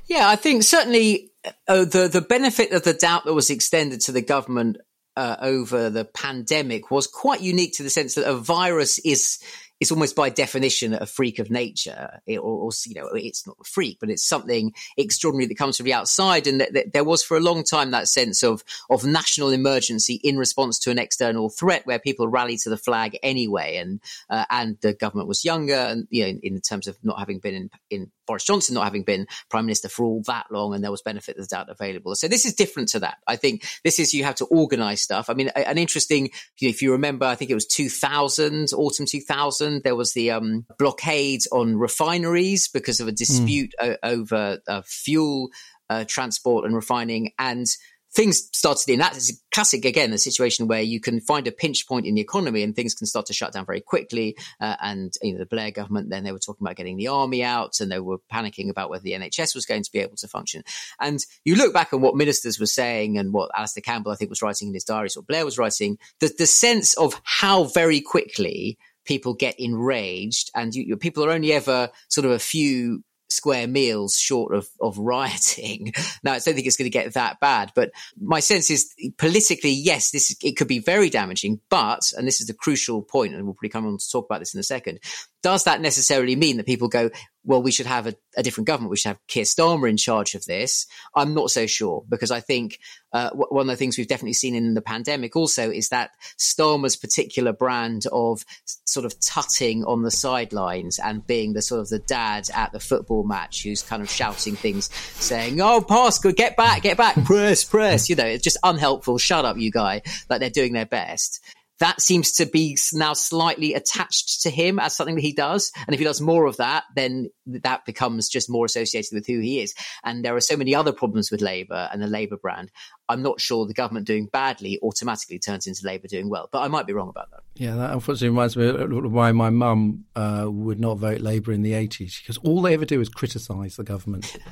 [0.06, 1.32] Yeah, I think certainly
[1.66, 4.76] uh, the the benefit of the doubt that was extended to the government
[5.16, 9.38] uh, over the pandemic was quite unique to the sense that a virus is
[9.80, 13.56] it's almost by definition a freak of nature, it, or, or, you know, it's not
[13.60, 16.46] a freak, but it's something extraordinary that comes from the outside.
[16.46, 20.20] And that, that there was for a long time that sense of of national emergency
[20.22, 23.76] in response to an external threat, where people rally to the flag anyway.
[23.76, 27.18] And uh, and the government was younger, and you know, in, in terms of not
[27.18, 30.74] having been in, in Boris Johnson not having been prime minister for all that long,
[30.74, 32.14] and there was benefit of the doubt available.
[32.14, 33.18] So this is different to that.
[33.26, 35.28] I think this is you have to organise stuff.
[35.28, 36.30] I mean, an interesting,
[36.60, 39.82] if you remember, I think it was 2000, autumn 2000.
[39.82, 43.96] There was the um, blockade on refineries because of a dispute mm.
[44.02, 45.50] o- over uh, fuel
[45.88, 47.66] uh, transport and refining, and
[48.12, 51.52] things started in that is a classic again a situation where you can find a
[51.52, 54.36] pinch point in the economy and things can start to shut down very quickly.
[54.60, 57.42] Uh, and you know the blair government then they were talking about getting the army
[57.42, 60.28] out and they were panicking about whether the nhs was going to be able to
[60.28, 60.62] function.
[60.98, 64.30] And you look back on what ministers were saying and what alastair campbell i think
[64.30, 68.00] was writing in his diaries what blair was writing the, the sense of how very
[68.00, 73.66] quickly people get enraged and you, people are only ever sort of a few square
[73.66, 75.92] meals short of, of rioting.
[76.22, 77.90] now, I don't think it's going to get that bad, but
[78.20, 81.60] my sense is politically, yes, this it could be very damaging.
[81.68, 84.40] But, and this is the crucial point, and we'll probably come on to talk about
[84.40, 85.00] this in a second
[85.42, 87.10] does that necessarily mean that people go,
[87.44, 88.90] well, we should have a, a, different government.
[88.90, 90.86] We should have Keir Starmer in charge of this.
[91.14, 92.78] I'm not so sure because I think
[93.12, 96.10] uh, w- one of the things we've definitely seen in the pandemic also is that
[96.38, 98.44] Starmer's particular brand of
[98.84, 102.80] sort of tutting on the sidelines and being the sort of the dad at the
[102.80, 107.64] football match who's kind of shouting things, saying, "Oh, pass, get back, get back, press,
[107.64, 109.18] press." You know, it's just unhelpful.
[109.18, 110.02] Shut up, you guy.
[110.28, 111.40] Like they're doing their best
[111.80, 115.72] that seems to be now slightly attached to him as something that he does.
[115.86, 119.40] And if he does more of that, then that becomes just more associated with who
[119.40, 119.74] he is.
[120.04, 122.70] And there are so many other problems with Labour and the Labour brand.
[123.08, 126.68] I'm not sure the government doing badly automatically turns into Labour doing well, but I
[126.68, 127.40] might be wrong about that.
[127.54, 131.62] Yeah, that unfortunately reminds me of why my mum uh, would not vote Labour in
[131.62, 134.36] the 80s because all they ever do is criticise the government.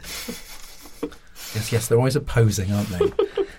[1.55, 3.13] yes, yes, they're always opposing, aren't they?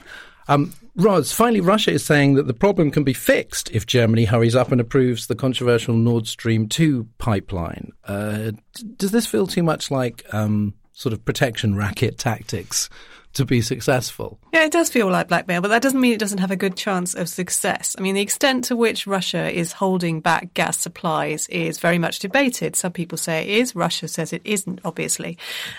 [0.50, 4.56] Um, Ros, finally, Russia is saying that the problem can be fixed if Germany hurries
[4.56, 7.92] up and approves the controversial Nord Stream 2 pipeline.
[8.04, 8.52] Uh,
[8.98, 12.90] does this feel too much like um, sort of protection racket tactics
[13.34, 14.40] to be successful?
[14.52, 16.76] Yeah, it does feel like blackmail, but that doesn't mean it doesn't have a good
[16.76, 17.96] chance of success.
[17.98, 22.20] I mean, the extent to which Russia is holding back gas supplies is very much
[22.20, 22.76] debated.
[22.76, 23.76] Some people say it is.
[23.76, 25.38] Russia says it isn't, obviously,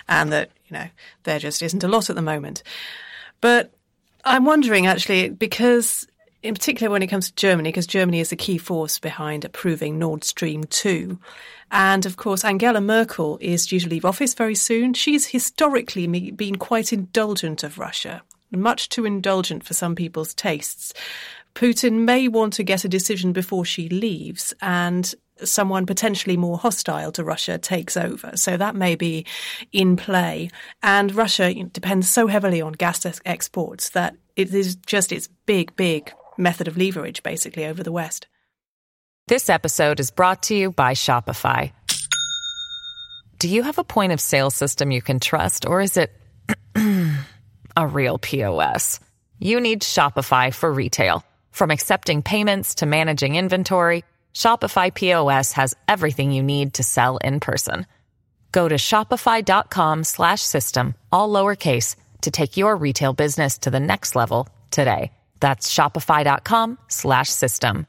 [0.09, 0.87] and that, you know,
[1.25, 2.63] there just isn't a lot at the moment.
[3.41, 3.73] But
[4.25, 6.07] I'm wondering actually, because
[6.43, 9.99] in particular when it comes to Germany, because Germany is the key force behind approving
[9.99, 11.19] Nord Stream 2.
[11.71, 14.95] And of course, Angela Merkel is due to leave office very soon.
[14.95, 20.93] She's historically been quite indulgent of Russia, much too indulgent for some people's tastes.
[21.55, 27.12] Putin may want to get a decision before she leaves, and someone potentially more hostile
[27.12, 28.33] to Russia takes over.
[28.37, 29.26] So that may be
[29.72, 30.50] in play.
[30.83, 36.12] And Russia depends so heavily on gas exports that it is just its big, big
[36.37, 38.26] method of leverage basically over the West.
[39.29, 41.72] This episode is brought to you by Shopify.
[43.38, 46.12] Do you have a point of sale system you can trust, or is it
[47.76, 49.00] a real POS?
[49.38, 51.24] You need Shopify for retail.
[51.50, 57.40] From accepting payments to managing inventory, Shopify POS has everything you need to sell in
[57.40, 57.87] person.
[58.53, 64.16] Go to shopify.com slash system, all lowercase, to take your retail business to the next
[64.16, 65.12] level today.
[65.40, 67.87] That's shopify.com slash system.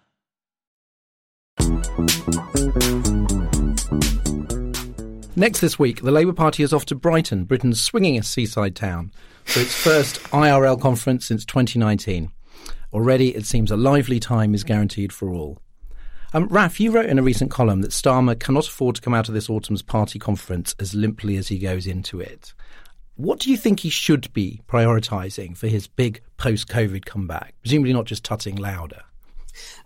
[5.35, 9.11] Next this week, the Labour Party is off to Brighton, Britain's swingingest seaside town,
[9.45, 12.31] for its first IRL conference since 2019.
[12.93, 15.61] Already, it seems a lively time is guaranteed for all.
[16.33, 19.27] Um, Raf, you wrote in a recent column that Starmer cannot afford to come out
[19.27, 22.53] of this autumn's party conference as limply as he goes into it.
[23.15, 27.53] What do you think he should be prioritising for his big post COVID comeback?
[27.61, 29.01] Presumably not just tutting louder.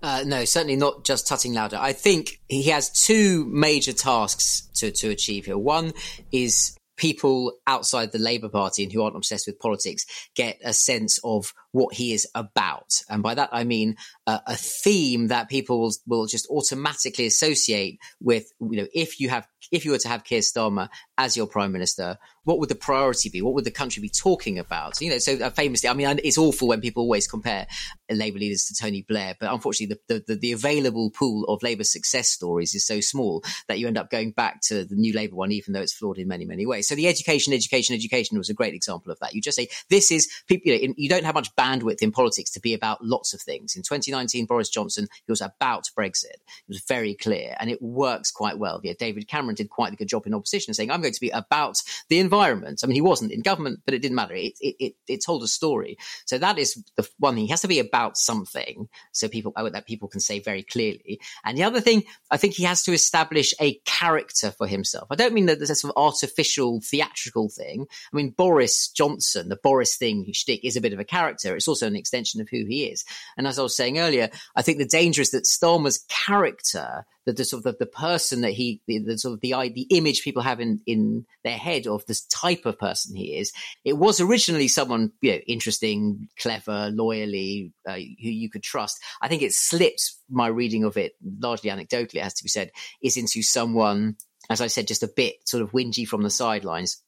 [0.03, 1.77] Uh, no, certainly not just tutting louder.
[1.79, 5.57] I think he has two major tasks to, to achieve here.
[5.57, 5.93] One
[6.31, 10.05] is people outside the Labour Party and who aren't obsessed with politics
[10.35, 13.01] get a sense of what he is about.
[13.09, 17.99] And by that, I mean uh, a theme that people will, will just automatically associate
[18.21, 21.47] with, you know, if you have, if you were to have Keir Starmer as your
[21.47, 23.41] prime minister, what would the priority be?
[23.41, 25.01] What would the country be talking about?
[25.01, 27.67] You know, so uh, famously, I mean, it's awful when people always compare
[28.09, 32.29] Labour leaders to Tony Blair, but unfortunately, the, the, the available pool of Labour success
[32.29, 35.51] stories is so small that you end up going back to the new Labour one,
[35.51, 36.87] even though it's flawed in many, many ways.
[36.87, 39.33] So the education, education, education was a great example of that.
[39.33, 42.51] You just say, this is people, you, know, you don't have much bandwidth in politics
[42.51, 43.75] to be about lots of things.
[43.75, 46.25] In 2019, Boris Johnson, he was about Brexit.
[46.25, 48.79] It was very clear and it works quite well.
[48.83, 51.29] Yeah, David Cameron did quite a good job in opposition saying, I'm going to be
[51.29, 51.77] about
[52.09, 52.81] the environment.
[52.83, 54.35] I mean, he wasn't in government, but it didn't matter.
[54.35, 55.97] It, it, it, it told a story.
[56.25, 57.45] So that is the one thing.
[57.45, 61.19] He has to be about something so people oh, that people can say very clearly.
[61.43, 65.07] And the other thing, I think he has to establish a character for himself.
[65.11, 67.87] I don't mean that there's a sort of artificial theatrical thing.
[68.13, 71.54] I mean, Boris Johnson, the Boris thing shtick is a bit of a character.
[71.55, 73.03] It's also an extension of who he is.
[73.37, 77.33] And as I was saying earlier, I think the danger is that Starmer's character the,
[77.33, 80.23] the sort of the, the, person that he, the, the, sort of the the image
[80.23, 83.51] people have in in their head of this type of person he is.
[83.83, 88.99] It was originally someone you know interesting, clever, loyally uh, who you could trust.
[89.21, 92.71] I think it slipped my reading of it largely anecdotally, it has to be said,
[93.01, 94.17] is into someone.
[94.47, 97.01] As I said, just a bit sort of whingy from the sidelines,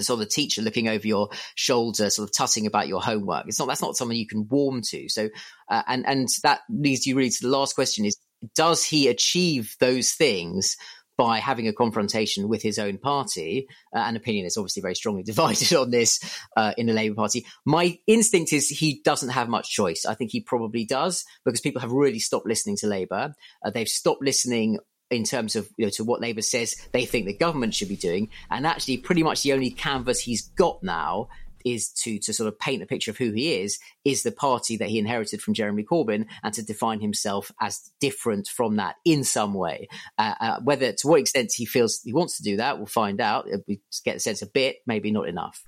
[0.00, 3.46] sort of the teacher looking over your shoulder, sort of tutting about your homework.
[3.46, 5.08] It's not that's not someone you can warm to.
[5.08, 5.28] So,
[5.68, 8.16] uh, and and that leads you really to the last question: is
[8.54, 10.76] does he achieve those things
[11.18, 13.66] by having a confrontation with his own party?
[13.94, 16.20] Uh, and opinion is obviously very strongly divided on this
[16.56, 17.46] uh, in the Labour Party.
[17.64, 20.04] My instinct is he doesn't have much choice.
[20.06, 23.34] I think he probably does because people have really stopped listening to Labour.
[23.64, 24.78] Uh, they've stopped listening
[25.12, 27.96] in terms of you know to what Labour says they think the government should be
[27.96, 31.28] doing, and actually pretty much the only canvas he's got now
[31.64, 34.76] is to to sort of paint a picture of who he is is the party
[34.76, 39.24] that he inherited from Jeremy Corbyn and to define himself as different from that in
[39.24, 39.88] some way.
[40.18, 43.20] Uh, uh, whether to what extent he feels he wants to do that, we'll find
[43.20, 43.46] out.
[43.66, 45.64] We get a sense a bit, maybe not enough.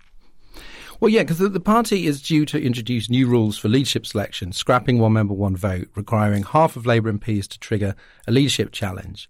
[1.00, 4.98] Well, yeah, because the, party is due to introduce new rules for leadership selection, scrapping
[4.98, 7.94] one member, one vote, requiring half of Labour MPs to trigger
[8.26, 9.28] a leadership challenge.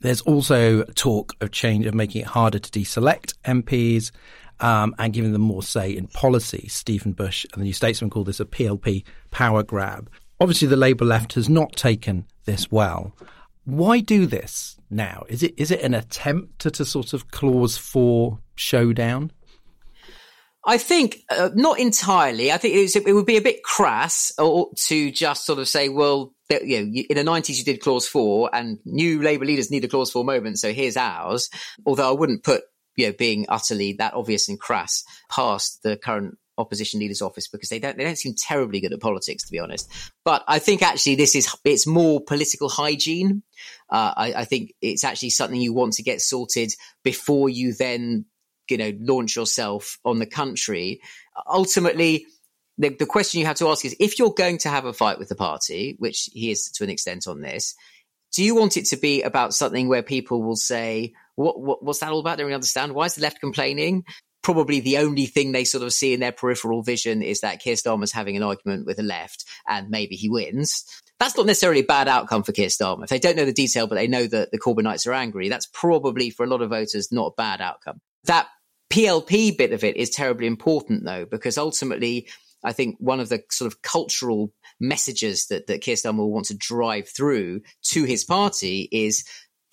[0.00, 4.10] There's also talk of change of making it harder to deselect MPs
[4.60, 6.66] um, and giving them more say in policy.
[6.68, 10.10] Stephen Bush and the New Statesman call this a PLP power grab.
[10.40, 13.14] Obviously, the Labour left has not taken this well.
[13.64, 15.24] Why do this now?
[15.28, 19.30] Is it is it an attempt to, to sort of clause four showdown?
[20.64, 22.52] I think uh, not entirely.
[22.52, 25.68] I think it, was, it, would be a bit crass or, to just sort of
[25.68, 29.70] say, well, you know, in the nineties you did clause four, and new Labour leaders
[29.70, 31.48] need a clause four moment, so here's ours.
[31.86, 32.62] Although I wouldn't put
[32.96, 37.70] you know, being utterly that obvious and crass past the current opposition leader's office because
[37.70, 39.90] they don't they don't seem terribly good at politics to be honest.
[40.24, 43.42] But I think actually this is it's more political hygiene.
[43.88, 46.72] Uh, I, I, think it's actually something you want to get sorted
[47.02, 48.26] before you then
[48.68, 51.00] you know launch yourself on the country.
[51.46, 52.26] Ultimately.
[52.78, 55.18] The, the question you have to ask is if you're going to have a fight
[55.18, 57.74] with the party, which he is to an extent on this,
[58.32, 62.00] do you want it to be about something where people will say, what, what what's
[62.00, 62.38] that all about?
[62.38, 62.94] They don't understand.
[62.94, 64.04] Why is the left complaining?
[64.42, 67.76] Probably the only thing they sort of see in their peripheral vision is that Keir
[67.76, 70.84] Starmer's having an argument with the left and maybe he wins.
[71.20, 73.04] That's not necessarily a bad outcome for Keir Starmer.
[73.04, 75.68] If they don't know the detail, but they know that the Corbynites are angry, that's
[75.72, 78.00] probably for a lot of voters not a bad outcome.
[78.24, 78.48] That
[78.90, 82.28] PLP bit of it is terribly important though, because ultimately
[82.64, 86.46] I think one of the sort of cultural messages that, that Keir Starmer will want
[86.46, 89.24] to drive through to his party is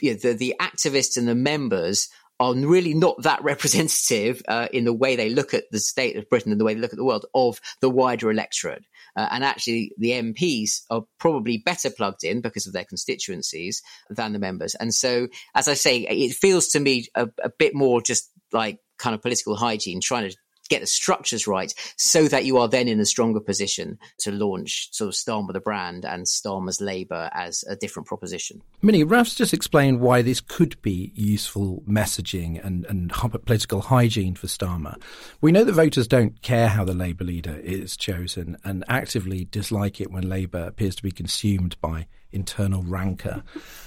[0.02, 2.10] you know, the, the activists and the members
[2.40, 6.30] are really not that representative uh, in the way they look at the state of
[6.30, 8.86] Britain and the way they look at the world of the wider electorate.
[9.16, 14.34] Uh, and actually, the MPs are probably better plugged in because of their constituencies than
[14.34, 14.76] the members.
[14.76, 18.80] And so, as I say, it feels to me a, a bit more just like
[18.98, 20.36] kind of political hygiene, trying to
[20.70, 24.90] get the structures right so that you are then in a stronger position to launch
[24.92, 28.62] sort of Starmer the brand and Starmer's Labour as a different proposition.
[28.82, 34.48] Minnie, Ralph's just explained why this could be useful messaging and, and political hygiene for
[34.48, 34.96] Starmer.
[35.42, 40.00] We know that voters don't care how the Labour leader is chosen and actively dislike
[40.00, 43.44] it when Labour appears to be consumed by internal rancour.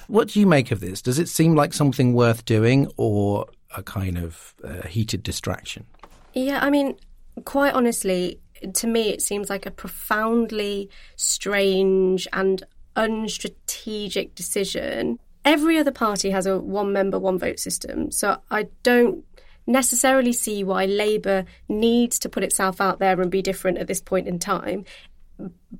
[0.09, 1.01] What do you make of this?
[1.01, 5.87] Does it seem like something worth doing or a kind of uh, heated distraction?
[6.35, 6.97] Yeah, I mean,
[7.45, 8.41] quite honestly,
[8.75, 12.63] to me, it seems like a profoundly strange and
[12.97, 15.19] unstrategic decision.
[15.45, 18.11] Every other party has a one member, one vote system.
[18.11, 19.25] So I don't
[19.67, 24.01] necessarily see why Labour needs to put itself out there and be different at this
[24.01, 24.85] point in time.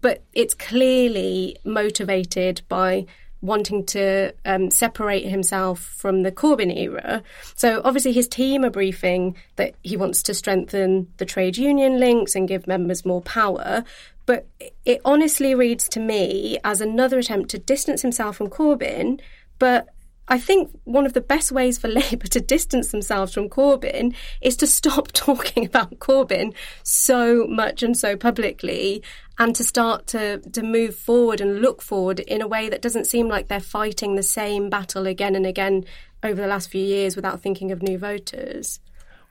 [0.01, 3.07] But it's clearly motivated by
[3.43, 7.23] wanting to um, separate himself from the Corbyn era.
[7.57, 12.35] So obviously his team are briefing that he wants to strengthen the trade union links
[12.35, 13.85] and give members more power.
[14.25, 14.47] But
[14.85, 19.21] it honestly reads to me as another attempt to distance himself from Corbyn,
[19.59, 19.89] but
[20.29, 24.57] I think one of the best ways for Labour to distance themselves from Corbyn is
[24.57, 29.03] to stop talking about Corbyn so much and so publicly
[29.39, 33.07] and to start to, to move forward and look forward in a way that doesn't
[33.07, 35.85] seem like they're fighting the same battle again and again
[36.23, 38.81] over the last few years without thinking of new voters.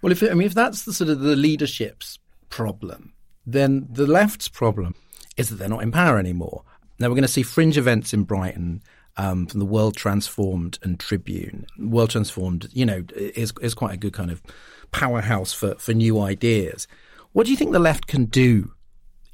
[0.02, 2.20] Well, if I mean, if that's the sort of the leadership's
[2.50, 3.14] problem,
[3.46, 4.96] then the left's problem
[5.38, 6.64] is that they're not in power anymore.
[7.00, 8.82] Now we're going to see fringe events in Brighton
[9.18, 11.66] um, from the World Transformed and Tribune.
[11.78, 14.42] World Transformed, you know, is is quite a good kind of
[14.92, 16.88] powerhouse for for new ideas.
[17.34, 18.74] What do you think the left can do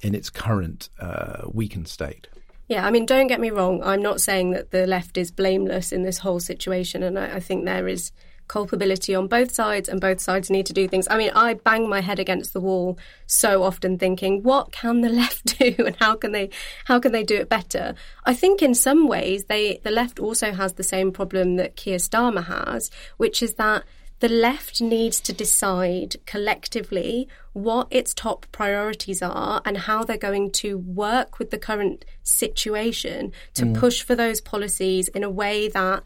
[0.01, 2.27] in its current uh, weakened state?
[2.67, 3.81] Yeah, I mean, don't get me wrong.
[3.81, 7.39] I'm not saying that the left is blameless in this whole situation, and I, I
[7.39, 8.11] think there is
[8.47, 11.07] culpability on both sides and both sides need to do things.
[11.09, 15.09] I mean, I bang my head against the wall so often thinking, what can the
[15.21, 16.49] left do and how can they
[16.85, 17.95] how can they do it better?
[18.25, 21.97] I think in some ways they the left also has the same problem that Keir
[21.97, 23.83] Starmer has, which is that
[24.19, 30.49] the left needs to decide collectively what its top priorities are and how they're going
[30.49, 33.77] to work with the current situation to mm.
[33.77, 36.03] push for those policies in a way that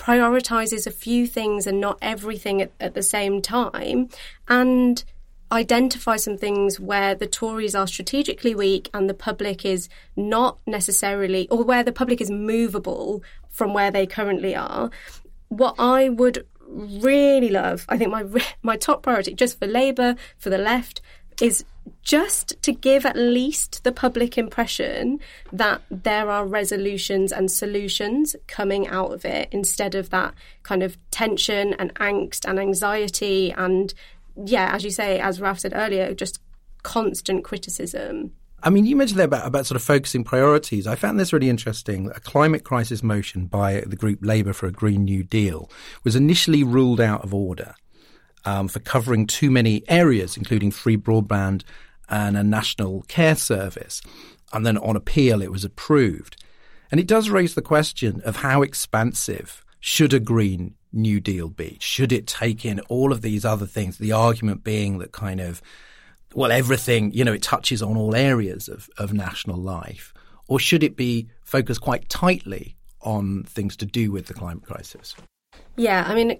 [0.00, 4.08] prioritizes a few things and not everything at, at the same time,
[4.48, 5.04] and
[5.52, 11.46] identify some things where the Tories are strategically weak and the public is not necessarily,
[11.48, 14.90] or where the public is movable from where they currently are.
[15.48, 18.24] What I would really love, I think my
[18.62, 21.02] my top priority, just for Labour, for the left,
[21.42, 21.64] is
[22.02, 25.20] just to give at least the public impression
[25.52, 30.96] that there are resolutions and solutions coming out of it instead of that kind of
[31.10, 33.94] tension and angst and anxiety and
[34.44, 36.40] yeah as you say as Ralph said earlier just
[36.82, 40.86] constant criticism I mean, you mentioned there about, about sort of focusing priorities.
[40.86, 42.10] I found this really interesting.
[42.14, 45.70] A climate crisis motion by the group Labour for a Green New Deal
[46.04, 47.74] was initially ruled out of order
[48.44, 51.62] um, for covering too many areas, including free broadband
[52.08, 54.02] and a national care service.
[54.52, 56.42] And then on appeal, it was approved.
[56.90, 61.78] And it does raise the question of how expansive should a Green New Deal be?
[61.80, 63.98] Should it take in all of these other things?
[63.98, 65.62] The argument being that kind of,
[66.34, 70.12] well, everything, you know, it touches on all areas of, of national life.
[70.48, 75.14] Or should it be focused quite tightly on things to do with the climate crisis?
[75.80, 76.36] Yeah, I mean,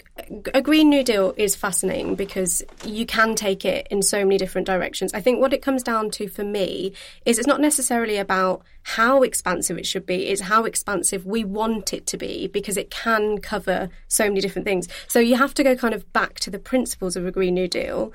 [0.53, 4.67] a Green New Deal is fascinating because you can take it in so many different
[4.67, 5.15] directions.
[5.15, 6.93] I think what it comes down to for me
[7.25, 11.95] is it's not necessarily about how expansive it should be, it's how expansive we want
[11.95, 14.89] it to be because it can cover so many different things.
[15.09, 17.67] So you have to go kind of back to the principles of a Green New
[17.67, 18.13] Deal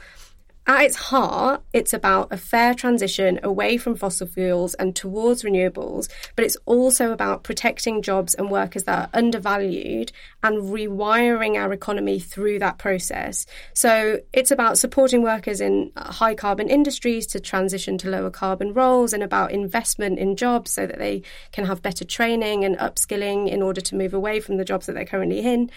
[0.68, 6.10] at its heart, it's about a fair transition away from fossil fuels and towards renewables,
[6.36, 10.12] but it's also about protecting jobs and workers that are undervalued
[10.42, 13.46] and rewiring our economy through that process.
[13.74, 19.14] So it's about supporting workers in high carbon industries to transition to lower carbon roles
[19.14, 23.62] and about investment in jobs so that they can have better training and upskilling in
[23.62, 25.70] order to move away from the jobs that they're currently in.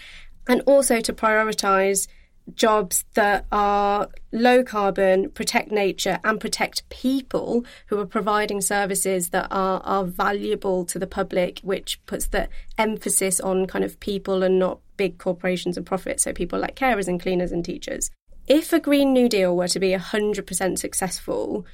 [0.47, 2.07] And also to prioritise
[2.55, 9.47] jobs that are low carbon, protect nature, and protect people who are providing services that
[9.51, 14.59] are, are valuable to the public, which puts the emphasis on kind of people and
[14.59, 16.23] not big corporations and profits.
[16.23, 18.11] So, people like carers and cleaners and teachers.
[18.47, 21.65] If a Green New Deal were to be 100% successful,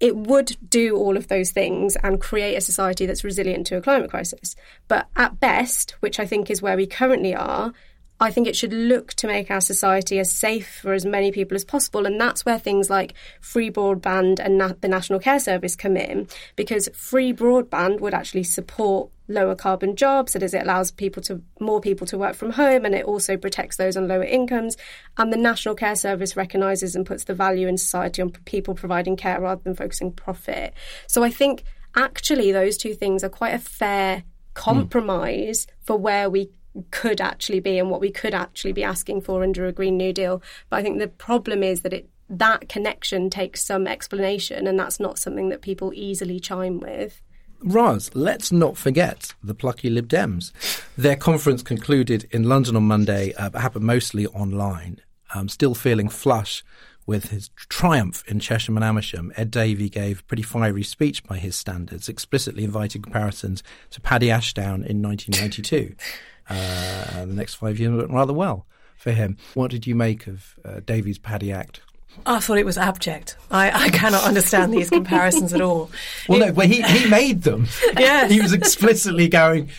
[0.00, 3.80] it would do all of those things and create a society that's resilient to a
[3.80, 4.54] climate crisis.
[4.86, 7.72] But at best, which I think is where we currently are,
[8.20, 11.54] I think it should look to make our society as safe for as many people
[11.54, 12.04] as possible.
[12.04, 16.26] And that's where things like free broadband and na- the National Care Service come in,
[16.56, 21.80] because free broadband would actually support lower carbon jobs as it allows people to more
[21.80, 24.74] people to work from home and it also protects those on lower incomes
[25.18, 29.16] and the national care service recognizes and puts the value in society on people providing
[29.16, 30.72] care rather than focusing profit
[31.06, 31.62] so i think
[31.94, 34.22] actually those two things are quite a fair
[34.54, 35.70] compromise mm.
[35.82, 36.50] for where we
[36.90, 40.12] could actually be and what we could actually be asking for under a Green New
[40.12, 40.42] Deal.
[40.70, 45.00] But I think the problem is that it that connection takes some explanation, and that's
[45.00, 47.22] not something that people easily chime with.
[47.60, 50.52] Ros, let's not forget the plucky Lib Dems.
[50.96, 55.00] Their conference concluded in London on Monday, uh, but happened mostly online.
[55.34, 56.64] um, still feeling flush
[57.06, 61.38] with his triumph in Chesham and Amersham, Ed Davey gave a pretty fiery speech by
[61.38, 65.94] his standards, explicitly inviting comparisons to Paddy Ashdown in 1992.
[66.48, 69.36] uh, the next five years went rather well for him.
[69.54, 71.80] What did you make of uh, Davey's Paddy Act?
[72.26, 73.36] I thought it was abject.
[73.50, 75.90] I, I cannot understand these comparisons at all.
[76.28, 77.68] Well, no, but he, he made them.
[77.98, 78.26] yeah.
[78.28, 79.70] he was explicitly going,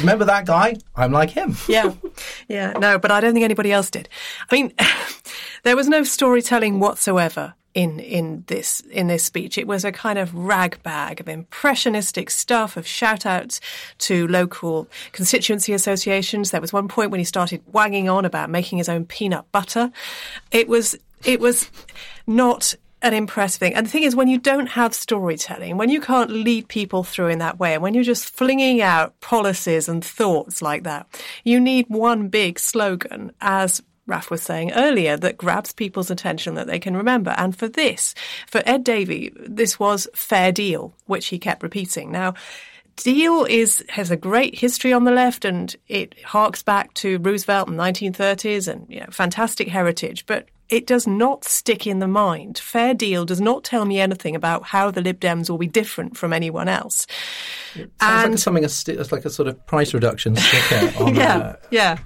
[0.00, 0.76] remember that guy?
[0.94, 1.56] I'm like him.
[1.68, 1.92] yeah,
[2.48, 4.08] yeah, no, but I don't think anybody else did.
[4.50, 4.72] I mean,
[5.64, 9.56] there was no storytelling whatsoever in in this in this speech.
[9.56, 13.60] It was a kind of rag bag of impressionistic stuff, of shout outs
[13.98, 16.50] to local constituency associations.
[16.50, 19.90] There was one point when he started wagging on about making his own peanut butter.
[20.50, 21.70] It was it was
[22.26, 23.74] not an impressive thing.
[23.74, 27.28] And the thing is, when you don't have storytelling, when you can't lead people through
[27.28, 31.06] in that way, and when you're just flinging out policies and thoughts like that,
[31.42, 36.66] you need one big slogan, as Raf was saying earlier, that grabs people's attention that
[36.66, 37.34] they can remember.
[37.36, 38.14] And for this,
[38.48, 42.10] for Ed Davey, this was fair deal, which he kept repeating.
[42.10, 42.34] Now,
[42.96, 47.68] deal is has a great history on the left and it harks back to Roosevelt
[47.68, 52.08] in the 1930s and you know, fantastic heritage but it does not stick in the
[52.08, 52.56] mind.
[52.56, 56.16] Fair deal does not tell me anything about how the Lib Dems will be different
[56.16, 57.06] from anyone else.
[57.74, 61.56] Sounds and like something it's like a sort of price reduction sticker on yeah, uh,
[61.70, 61.96] yeah.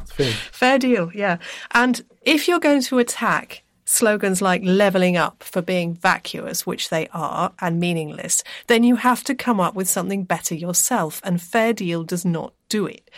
[0.50, 1.38] Fair deal, yeah.
[1.74, 7.06] And if you're going to attack slogans like levelling up for being vacuous, which they
[7.12, 11.20] are, and meaningless, then you have to come up with something better yourself.
[11.22, 13.08] And Fair Deal does not do it.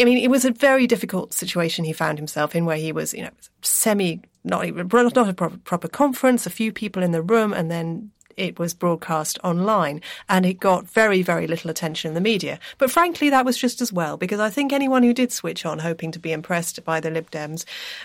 [0.00, 3.14] I mean, it was a very difficult situation he found himself in, where he was,
[3.14, 3.30] you know,
[3.62, 7.70] semi not even not a proper, proper conference, a few people in the room, and
[7.70, 12.58] then it was broadcast online and it got very, very little attention in the media.
[12.78, 15.80] But frankly, that was just as well because I think anyone who did switch on
[15.80, 17.64] hoping to be impressed by the Lib Dems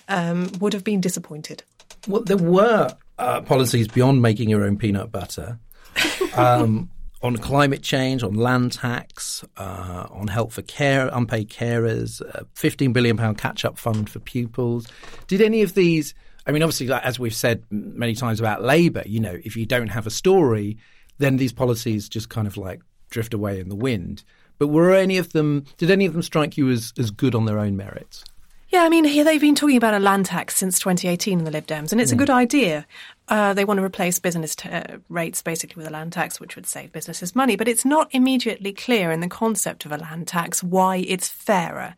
[0.09, 1.63] um, would have been disappointed.
[2.07, 5.59] Well, there were uh, policies beyond making your own peanut butter.
[6.35, 6.89] Um,
[7.24, 12.91] on climate change, on land tax, uh, on help for care, unpaid carers, uh, £15
[12.91, 14.88] billion catch up fund for pupils.
[15.28, 16.13] Did any of these,
[16.45, 19.65] I mean, obviously, like, as we've said many times about Labour, you know, if you
[19.65, 20.78] don't have a story,
[21.17, 24.24] then these policies just kind of like drift away in the wind.
[24.59, 27.45] But were any of them, did any of them strike you as, as good on
[27.45, 28.26] their own merits?
[28.74, 31.67] Yeah, I mean, they've been talking about a land tax since 2018 in the Lib
[31.67, 32.15] Dems, and it's mm.
[32.15, 32.88] a good idea.
[33.30, 36.55] Uh, they want to replace business t- uh, rates basically with a land tax, which
[36.55, 37.55] would save businesses money.
[37.55, 41.95] But it's not immediately clear in the concept of a land tax why it's fairer.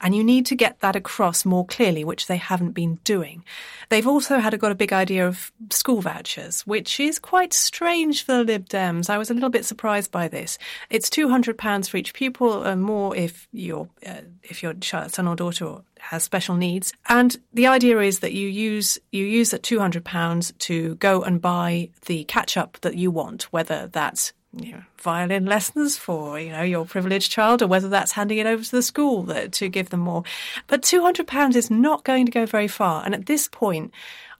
[0.00, 3.44] And you need to get that across more clearly, which they haven't been doing.
[3.88, 8.24] They've also had a, got a big idea of school vouchers, which is quite strange
[8.24, 9.10] for the Lib Dems.
[9.10, 10.58] I was a little bit surprised by this.
[10.90, 15.78] It's £200 for each pupil, and more if, your uh, if your son or daughter
[16.00, 16.92] has special needs.
[17.08, 21.40] And the idea is that you use, you use that £200 to to go and
[21.40, 26.52] buy the catch up that you want, whether that's you know, violin lessons for you
[26.52, 29.70] know your privileged child, or whether that's handing it over to the school that, to
[29.70, 30.24] give them more.
[30.66, 33.92] But two hundred pounds is not going to go very far, and at this point,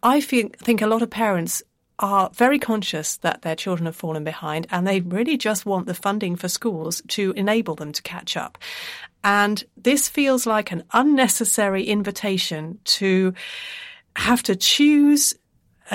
[0.02, 1.62] I feel, think a lot of parents
[1.98, 5.94] are very conscious that their children have fallen behind and they really just want the
[5.94, 8.56] funding for schools to enable them to catch up.
[9.24, 13.34] And this feels like an unnecessary invitation to
[14.14, 15.34] have to choose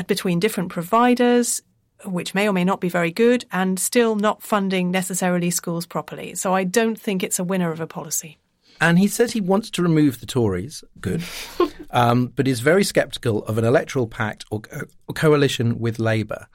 [0.08, 1.62] between different providers,
[2.06, 6.36] which may or may not be very good, and still not funding necessarily schools properly.
[6.36, 8.38] So I don't think it's a winner of a policy.
[8.82, 11.24] And he says he wants to remove the Tories, good,
[11.91, 14.62] um, but is very sceptical of an electoral pact or,
[15.08, 16.48] or coalition with Labour.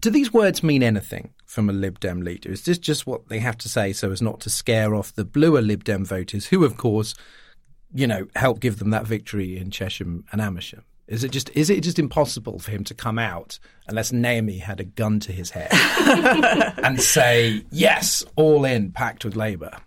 [0.00, 2.50] Do these words mean anything from a Lib Dem leader?
[2.50, 5.24] Is this just what they have to say so as not to scare off the
[5.24, 7.14] bluer Lib Dem voters, who, of course,
[7.94, 10.84] you know, helped give them that victory in Chesham and Amersham?
[11.08, 14.80] Is it just is it just impossible for him to come out unless Naomi had
[14.80, 15.68] a gun to his head
[16.82, 19.78] and say yes, all in, packed with Labour?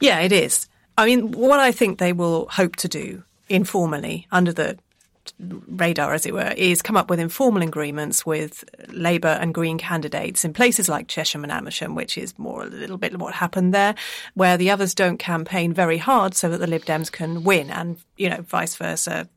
[0.00, 0.68] Yeah, it is.
[0.98, 4.78] I mean, what I think they will hope to do informally under the
[5.38, 10.44] radar, as it were, is come up with informal agreements with Labour and Green candidates
[10.44, 13.72] in places like Chesham and Amersham, which is more a little bit of what happened
[13.72, 13.94] there,
[14.34, 17.98] where the others don't campaign very hard so that the Lib Dems can win, and
[18.16, 19.28] you know, vice versa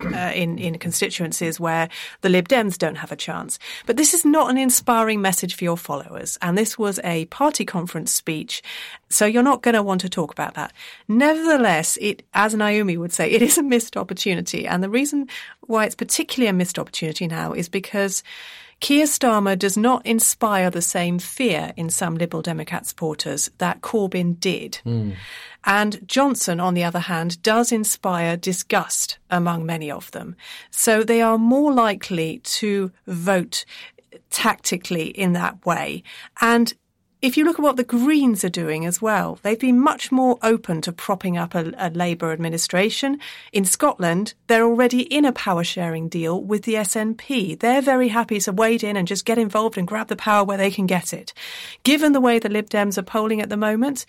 [0.00, 1.88] uh, in in constituencies where
[2.20, 3.58] the Lib Dems don't have a chance.
[3.86, 7.64] But this is not an inspiring message for your followers, and this was a party
[7.64, 8.62] conference speech,
[9.08, 10.72] so you're not going to want to talk about that.
[11.08, 15.28] Nevertheless, it, as Naomi would say, it is a missed opportunity, and the reason
[15.62, 18.22] why it's particularly a missed opportunity now is because
[18.80, 24.38] Keir Starmer does not inspire the same fear in some Liberal Democrat supporters that Corbyn
[24.38, 24.80] did.
[24.86, 25.16] Mm.
[25.64, 30.36] And Johnson, on the other hand, does inspire disgust among many of them.
[30.70, 33.64] So they are more likely to vote
[34.30, 36.02] tactically in that way.
[36.40, 36.72] And
[37.20, 40.38] if you look at what the Greens are doing as well, they've been much more
[40.42, 43.18] open to propping up a, a, Labour administration.
[43.52, 47.58] In Scotland, they're already in a power sharing deal with the SNP.
[47.58, 50.58] They're very happy to wade in and just get involved and grab the power where
[50.58, 51.34] they can get it.
[51.82, 54.06] Given the way the Lib Dems are polling at the moment,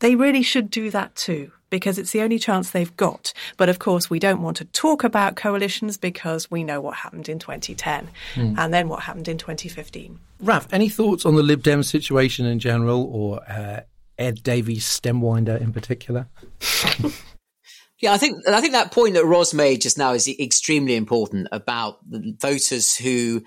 [0.00, 3.32] they really should do that too because it's the only chance they've got.
[3.56, 7.28] But of course, we don't want to talk about coalitions because we know what happened
[7.28, 8.58] in 2010 mm.
[8.58, 10.18] and then what happened in 2015.
[10.40, 13.80] Raf, any thoughts on the Lib Dem situation in general or uh,
[14.18, 16.28] Ed Davey's stemwinder in particular?
[18.00, 21.48] Yeah, I think I think that point that Ros made just now is extremely important
[21.50, 23.42] about the voters who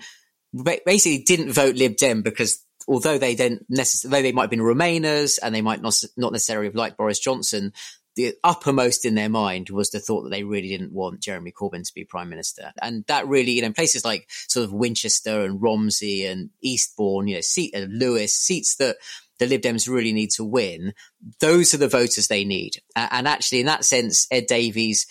[0.84, 5.38] basically didn't vote Lib Dem because although they didn't necessarily, they might have been Remainers
[5.42, 7.72] and they might not not necessarily have liked Boris Johnson,
[8.16, 11.86] the uppermost in their mind was the thought that they really didn't want Jeremy Corbyn
[11.86, 12.72] to be prime minister.
[12.80, 17.36] And that really, you know, places like sort of Winchester and Romsey and Eastbourne, you
[17.36, 18.96] know, seat, uh, Lewes, seats that
[19.38, 20.92] the Lib Dems really need to win,
[21.40, 22.82] those are the voters they need.
[22.94, 25.06] Uh, and actually, in that sense, Ed Davey's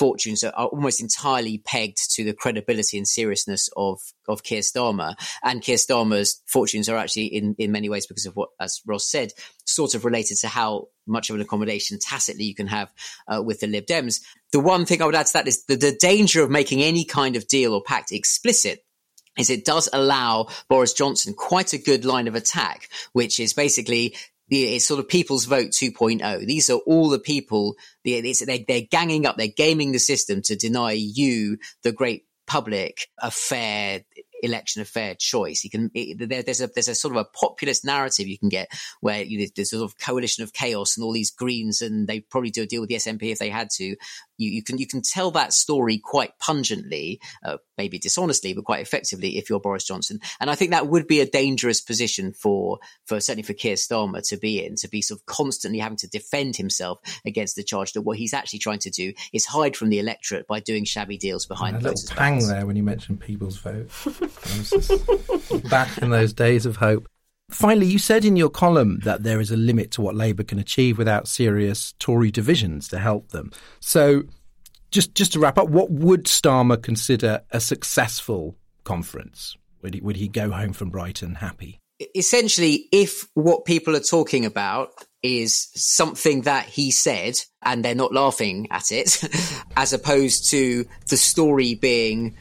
[0.00, 5.14] fortunes are, almost entirely pegged to the credibility and seriousness of of Keir Starmer.
[5.42, 9.10] And Keir Starmer's fortunes are actually, in in many ways, because of what, as Ros
[9.10, 9.30] said,
[9.66, 12.92] sort of related to how much of an accommodation tacitly you can have
[13.28, 14.20] uh, with the Lib Dems.
[14.52, 17.04] The one thing I would add to that is the, the danger of making any
[17.04, 18.84] kind of deal or pact explicit
[19.38, 24.14] is it does allow Boris Johnson quite a good line of attack, which is basically
[24.50, 26.44] it's sort of people's vote 2.0.
[26.44, 28.22] These are all the people, they're,
[28.66, 34.00] they're ganging up, they're gaming the system to deny you, the great public, a fair
[34.42, 35.64] election a fair choice.
[35.64, 38.48] You can it, there, there's a there's a sort of a populist narrative you can
[38.48, 38.68] get
[39.00, 42.20] where you, there's a sort of coalition of chaos and all these Greens, and they
[42.20, 43.96] probably do a deal with the SNP if they had to.
[44.40, 48.80] You, you can you can tell that story quite pungently, uh, maybe dishonestly, but quite
[48.80, 50.18] effectively if you're Boris Johnson.
[50.40, 54.26] And I think that would be a dangerous position for for certainly for Keir Starmer
[54.28, 57.92] to be in, to be sort of constantly having to defend himself against the charge
[57.92, 61.18] that what he's actually trying to do is hide from the electorate by doing shabby
[61.18, 61.76] deals behind.
[61.76, 63.90] A little pang there when you mentioned people's vote.
[65.70, 67.09] back in those days of hope.
[67.50, 70.58] Finally, you said in your column that there is a limit to what Labour can
[70.58, 73.50] achieve without serious Tory divisions to help them.
[73.80, 74.22] So,
[74.90, 79.56] just just to wrap up, what would Starmer consider a successful conference?
[79.82, 81.78] Would he, would he go home from Brighton happy?
[82.14, 84.90] Essentially, if what people are talking about
[85.22, 89.22] is something that he said and they're not laughing at it,
[89.76, 92.36] as opposed to the story being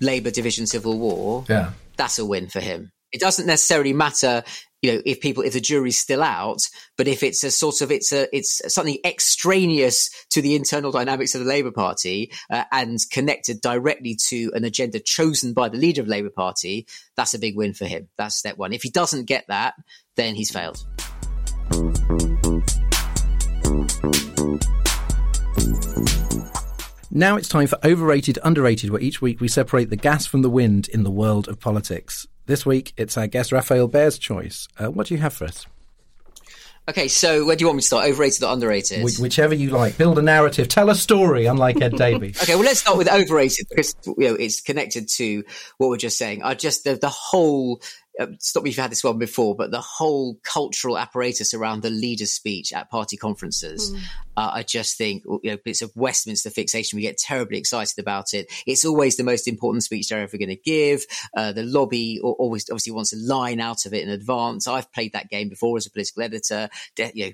[0.00, 1.72] Labour division civil war, yeah.
[1.96, 2.90] that's a win for him.
[3.12, 4.42] It doesn't necessarily matter,
[4.80, 6.60] you know, if people if the jury's still out,
[6.96, 11.34] but if it's a sort of it's a it's something extraneous to the internal dynamics
[11.34, 16.00] of the Labour Party uh, and connected directly to an agenda chosen by the leader
[16.00, 16.86] of Labour Party,
[17.16, 18.08] that's a big win for him.
[18.16, 18.72] That's step one.
[18.72, 19.74] If he doesn't get that,
[20.16, 20.78] then he's failed.
[27.14, 30.48] Now it's time for Overrated, Underrated, where each week we separate the gas from the
[30.48, 32.26] wind in the world of politics.
[32.46, 34.66] This week, it's our guest Rafael Behr's choice.
[34.78, 35.66] Uh, what do you have for us?
[36.88, 38.06] Okay, so where do you want me to start?
[38.06, 39.02] Overrated or underrated?
[39.08, 39.96] Wh- whichever you like.
[39.96, 40.66] Build a narrative.
[40.66, 42.42] Tell a story, unlike Ed Davey's.
[42.42, 45.44] okay, well, let's start with overrated because you know it's connected to
[45.78, 46.42] what we're just saying.
[46.42, 47.80] I just the, the whole
[48.38, 51.90] stop me if you've had this one before, but the whole cultural apparatus around the
[51.90, 54.00] leader's speech at party conferences, mm.
[54.36, 56.96] uh, I just think you know, it's a Westminster fixation.
[56.96, 58.52] We get terribly excited about it.
[58.66, 61.04] It's always the most important speech they're ever going to give.
[61.36, 64.66] Uh, the lobby always obviously wants a line out of it in advance.
[64.66, 66.68] I've played that game before as a political editor.
[66.96, 67.32] De- you know,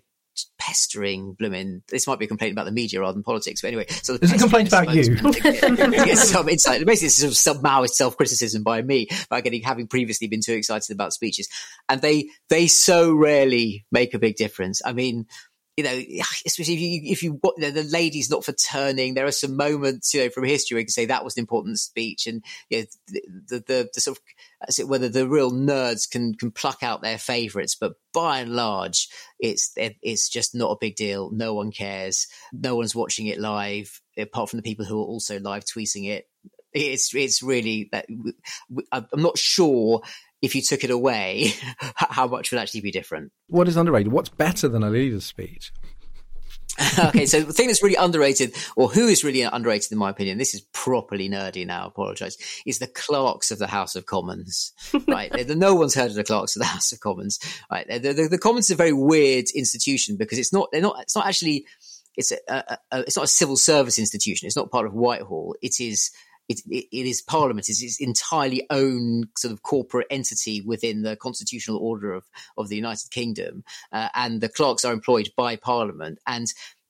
[0.58, 1.82] pestering blooming.
[1.88, 3.86] This might be a complaint about the media rather than politics, but anyway.
[3.88, 5.16] So it's a complaint about you.
[5.32, 6.84] get some insight.
[6.84, 10.40] Basically, it's sort of some Maoist self criticism by me by getting having previously been
[10.40, 11.48] too excited about speeches,
[11.88, 14.80] and they they so rarely make a big difference.
[14.84, 15.26] I mean,
[15.78, 16.02] you know,
[16.46, 19.56] especially if you, if you, you know, the lady's not for turning, there are some
[19.56, 22.44] moments, you know, from history where you can say that was an important speech and,
[22.68, 26.82] you know, the, the, the, the sort of, whether the real nerds can, can pluck
[26.82, 29.08] out their favorites, but by and large,
[29.38, 31.30] it's, it's just not a big deal.
[31.30, 32.26] No one cares.
[32.52, 36.26] No one's watching it live, apart from the people who are also live tweeting it.
[36.72, 38.06] It's, it's really that
[38.90, 40.02] I'm not sure
[40.42, 41.52] if you took it away,
[41.94, 43.32] how much would actually be different?
[43.48, 44.12] What is underrated?
[44.12, 45.72] What's better than a leader's speech?
[46.98, 50.38] okay, so the thing that's really underrated, or who is really underrated in my opinion,
[50.38, 52.36] this is properly nerdy now, I apologise,
[52.66, 54.72] is the clerks of the House of Commons.
[55.08, 55.32] Right?
[55.48, 57.38] no one's heard of the clerks of the House of Commons.
[57.70, 57.86] Right?
[57.88, 61.16] The, the, the Commons is a very weird institution because it's not, they're not, it's
[61.16, 61.66] not actually,
[62.16, 64.46] it's a, a, a, it's not a civil service institution.
[64.46, 65.56] It's not part of Whitehall.
[65.62, 66.10] It is
[66.48, 67.68] it, it, it is Parliament.
[67.68, 72.24] It's its entirely own sort of corporate entity within the constitutional order of,
[72.56, 73.64] of the United Kingdom.
[73.92, 76.18] Uh, and the clerks are employed by Parliament.
[76.26, 76.46] And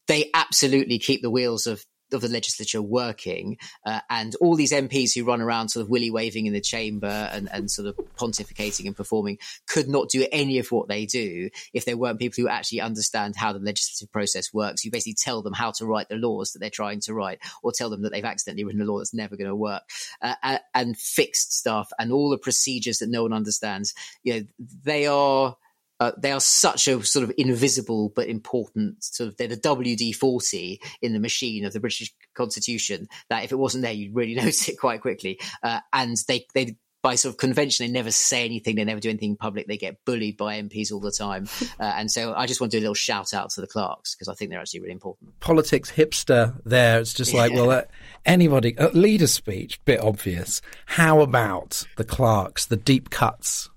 [0.07, 5.15] they absolutely keep the wheels of of the legislature working, uh, and all these MPs
[5.15, 8.87] who run around sort of willy waving in the chamber and, and sort of pontificating
[8.87, 12.49] and performing could not do any of what they do if there weren't people who
[12.49, 14.85] actually understand how the legislative process works.
[14.85, 17.73] You basically tell them how to write the laws that they're trying to write, or
[17.73, 19.83] tell them that they've accidentally written a law that's never going to work,
[20.23, 23.95] uh, and fixed stuff and all the procedures that no one understands.
[24.23, 24.47] You know,
[24.85, 25.57] they are
[26.01, 30.15] uh, they are such a sort of invisible but important sort of they're the WD
[30.15, 34.35] forty in the machine of the British Constitution that if it wasn't there you'd really
[34.37, 35.41] notice it quite quickly.
[35.63, 38.77] Uh, and they they by sort of convention, they never say anything.
[38.77, 39.67] They never do anything public.
[39.69, 41.49] They get bullied by MPs all the time.
[41.81, 44.15] Uh, and so I just want to do a little shout out to the clerks
[44.15, 45.39] because I think they're actually really important.
[45.39, 46.99] Politics hipster there.
[46.99, 47.59] It's just like, yeah.
[47.59, 47.83] well, uh,
[48.27, 50.61] anybody, uh, leader speech, bit obvious.
[50.87, 53.71] How about the clerks, the deep cuts?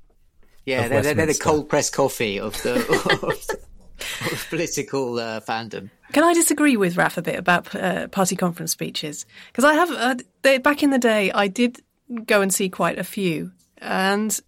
[0.66, 3.60] Yeah, they're, they're, they're, the cold pressed coffee of the, of the,
[4.32, 5.90] of political uh, fandom.
[6.14, 9.26] Can I disagree with Raf a bit about uh, party conference speeches?
[9.48, 11.82] Because I have, uh, they, back in the day, I did
[12.26, 13.52] go and see quite a few.
[13.78, 14.40] And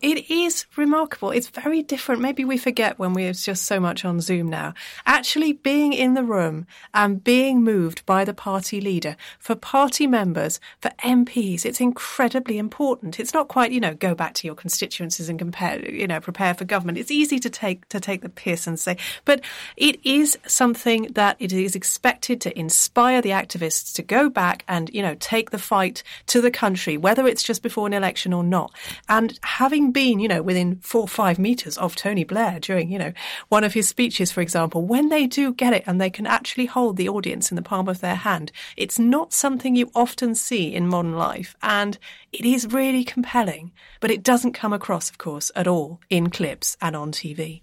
[0.00, 1.32] it is remarkable.
[1.32, 2.22] It's very different.
[2.22, 4.74] Maybe we forget when we're just so much on Zoom now.
[5.06, 10.60] Actually being in the room and being moved by the party leader for party members,
[10.80, 13.18] for MPs, it's incredibly important.
[13.18, 16.54] It's not quite, you know, go back to your constituencies and compare, you know, prepare
[16.54, 16.98] for government.
[16.98, 19.40] It's easy to take, to take the piss and say, but
[19.76, 24.90] it is something that it is expected to inspire the activists to go back and,
[24.94, 28.44] you know, take the fight to the country, whether it's just before an election or
[28.44, 28.72] not.
[29.08, 32.98] And having been, you know, within four or five meters of Tony Blair during, you
[32.98, 33.12] know,
[33.48, 36.66] one of his speeches, for example, when they do get it and they can actually
[36.66, 40.74] hold the audience in the palm of their hand, it's not something you often see
[40.74, 41.56] in modern life.
[41.62, 41.98] And
[42.32, 46.76] it is really compelling, but it doesn't come across, of course, at all in clips
[46.80, 47.62] and on TV.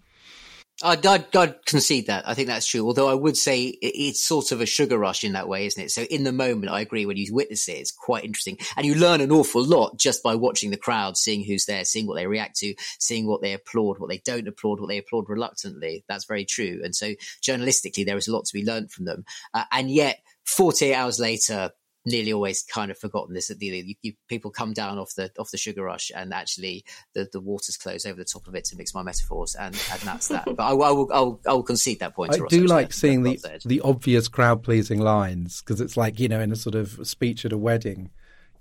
[0.85, 2.27] I'd, I'd, I'd, concede that.
[2.27, 2.85] I think that's true.
[2.85, 5.91] Although I would say it's sort of a sugar rush in that way, isn't it?
[5.91, 7.05] So in the moment, I agree.
[7.05, 10.35] When you witness it, it's quite interesting, and you learn an awful lot just by
[10.35, 13.99] watching the crowd, seeing who's there, seeing what they react to, seeing what they applaud,
[13.99, 16.03] what they don't applaud, what they applaud reluctantly.
[16.07, 16.81] That's very true.
[16.83, 19.25] And so journalistically, there is a lot to be learned from them.
[19.53, 21.71] Uh, and yet, 48 hours later,
[22.05, 25.51] nearly always kind of forgotten this that you, you, people come down off the off
[25.51, 28.75] the sugar rush and actually the, the waters close over the top of it to
[28.75, 31.63] mix my metaphors and, and that's that but I, I, will, I, will, I will
[31.63, 35.97] concede that point I do like seeing the the obvious crowd pleasing lines because it's
[35.97, 38.11] like you know in a sort of speech at a wedding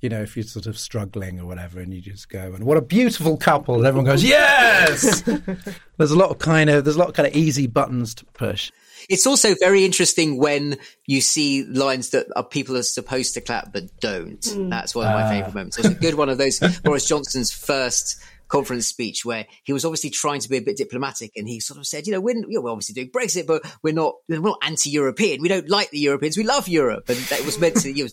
[0.05, 2.77] you know, if you're sort of struggling or whatever, and you just go, and what
[2.77, 5.23] a beautiful couple, and everyone goes, yes.
[5.97, 8.27] there's a lot of kind of there's a lot of kind of easy buttons to
[8.27, 8.71] push.
[9.09, 13.73] It's also very interesting when you see lines that are people are supposed to clap
[13.73, 14.41] but don't.
[14.41, 14.71] Mm.
[14.71, 15.31] That's one of my uh.
[15.31, 15.79] favorite moments.
[15.79, 20.11] It's a good one of those Boris Johnson's first conference speech where he was obviously
[20.11, 22.71] trying to be a bit diplomatic and he sort of said, you know, we're, we're
[22.71, 25.41] obviously doing Brexit, but we're not, we're not anti-European.
[25.41, 26.37] We don't like the Europeans.
[26.37, 27.09] We love Europe.
[27.09, 28.11] And that was meant to, you know,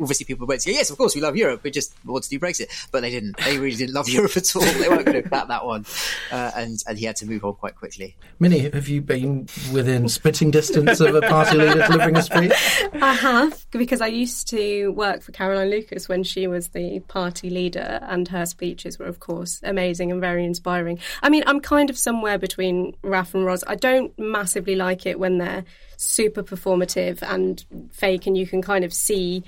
[0.00, 1.62] obviously people went to say, yes, of course we love Europe.
[1.62, 2.68] We just want to do Brexit.
[2.90, 4.62] But they didn't, they really didn't love Europe at all.
[4.62, 5.84] They weren't going to clap that one.
[6.30, 8.16] Uh, and, and he had to move on quite quickly.
[8.38, 12.52] Minnie, have you been within spitting distance of a party leader delivering a speech?
[12.94, 17.50] I have, because I used to work for Caroline Lucas when she was the party
[17.50, 21.00] leader and her speeches were, of course, amazing and very inspiring.
[21.22, 23.64] I mean, I'm kind of somewhere between Raf and Ros.
[23.66, 25.64] I don't massively like it when they're
[25.96, 29.42] super performative and fake, and you can kind of see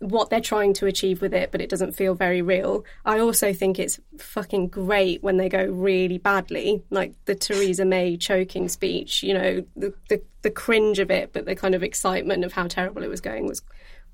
[0.00, 2.84] what they're trying to achieve with it, but it doesn't feel very real.
[3.04, 8.16] I also think it's fucking great when they go really badly, like the Theresa May
[8.16, 9.22] choking speech.
[9.22, 12.66] You know, the the, the cringe of it, but the kind of excitement of how
[12.66, 13.62] terrible it was going was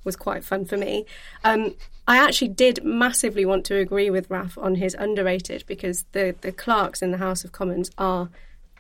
[0.07, 1.05] was quite fun for me.
[1.45, 1.75] Um,
[2.09, 6.53] I actually did massively want to agree with Raf on his underrated because the, the
[6.53, 8.31] clerks in the House of Commons are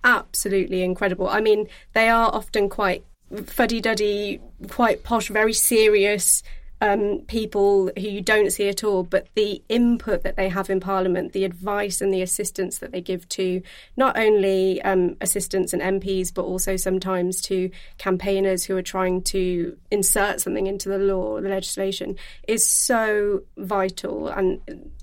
[0.04, 1.28] absolutely incredible.
[1.28, 3.04] I mean, they are often quite
[3.44, 6.42] fuddy duddy, quite posh, very serious,
[6.80, 10.80] um, people who you don't see at all, but the input that they have in
[10.80, 13.62] Parliament, the advice and the assistance that they give to
[13.96, 19.76] not only um, assistants and MPs, but also sometimes to campaigners who are trying to
[19.90, 22.16] insert something into the law or the legislation
[22.46, 24.60] is so vital, and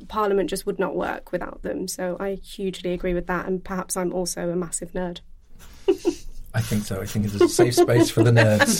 [0.07, 1.87] Parliament just would not work without them.
[1.87, 5.21] So I hugely agree with that, and perhaps I'm also a massive nerd.
[6.55, 7.01] I think so.
[7.01, 8.79] I think it's a safe space for the nerds.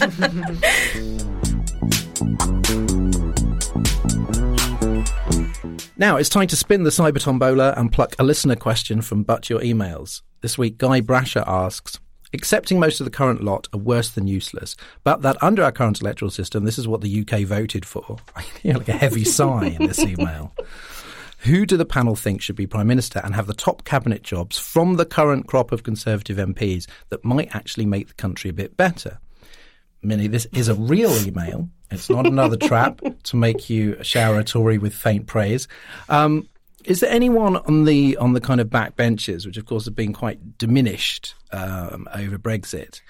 [6.04, 9.49] now it's time to spin the Cyber Tombola and pluck a listener question from But
[9.49, 10.22] Your Emails.
[10.41, 11.97] This week, Guy Brasher asks
[12.34, 14.76] Accepting most of the current lot are worse than useless,
[15.06, 18.18] but that under our current electoral system, this is what the UK voted for.
[18.66, 20.51] Like a heavy sigh in this email.
[21.39, 24.60] Who do the panel think should be Prime Minister and have the top cabinet jobs
[24.60, 28.76] from the current crop of Conservative MPs that might actually make the country a bit
[28.76, 29.20] better?
[30.04, 31.70] Minnie, this is a real email.
[31.91, 35.68] It's not another trap to make you shower a Tory with faint praise.
[36.10, 36.47] Um,
[36.86, 39.95] is there anyone on the on the kind of back benches, which of course have
[39.95, 43.01] been quite diminished um, over Brexit,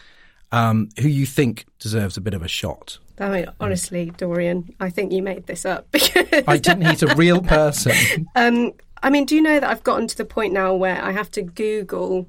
[0.52, 3.00] um, who you think deserves a bit of a shot?
[3.20, 6.86] I mean, honestly, Dorian, I think you made this up because I didn't.
[6.86, 8.28] He's a real person.
[8.36, 11.12] um, I mean, do you know that I've gotten to the point now where I
[11.12, 12.28] have to Google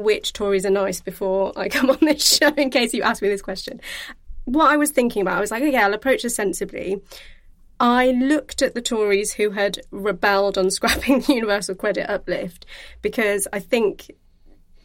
[0.00, 3.28] which Tories are nice before I come on this show in case you ask me
[3.28, 3.80] this question.
[4.44, 7.00] What I was thinking about, I was like, okay, I'll approach this sensibly.
[7.78, 12.66] I looked at the Tories who had rebelled on scrapping the universal credit uplift
[13.02, 14.10] because I think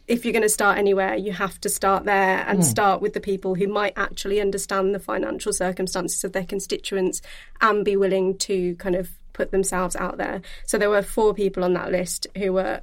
[0.06, 2.64] if you're going to start anywhere, you have to start there and mm.
[2.64, 7.20] start with the people who might actually understand the financial circumstances of their constituents
[7.60, 10.40] and be willing to kind of put themselves out there.
[10.66, 12.80] So there were four people on that list who were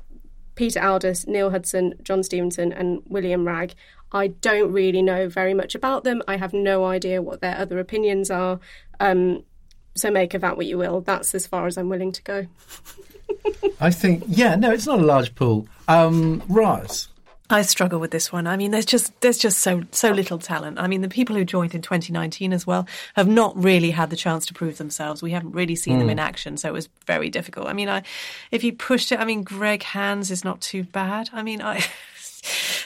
[0.56, 3.76] Peter Aldous, Neil Hudson, John Stevenson, and William Wragg.
[4.12, 6.22] I don't really know very much about them.
[6.28, 8.60] I have no idea what their other opinions are.
[9.00, 9.44] Um,
[9.96, 11.02] so make of that what you will.
[11.02, 12.48] That's as far as I'm willing to go.
[13.80, 15.68] I think, yeah, no, it's not a large pool.
[15.88, 17.10] Um, Ros.
[17.50, 18.48] I struggle with this one.
[18.48, 20.80] I mean, there's just there's just so so little talent.
[20.80, 24.16] I mean, the people who joined in 2019 as well have not really had the
[24.16, 25.22] chance to prove themselves.
[25.22, 26.00] We haven't really seen mm.
[26.00, 26.24] them in hmm.
[26.24, 27.68] action, so it was very difficult.
[27.68, 28.04] I mean, I
[28.52, 31.30] if you pushed it, I mean, Greg Hands is not too bad.
[31.34, 31.84] I mean, I.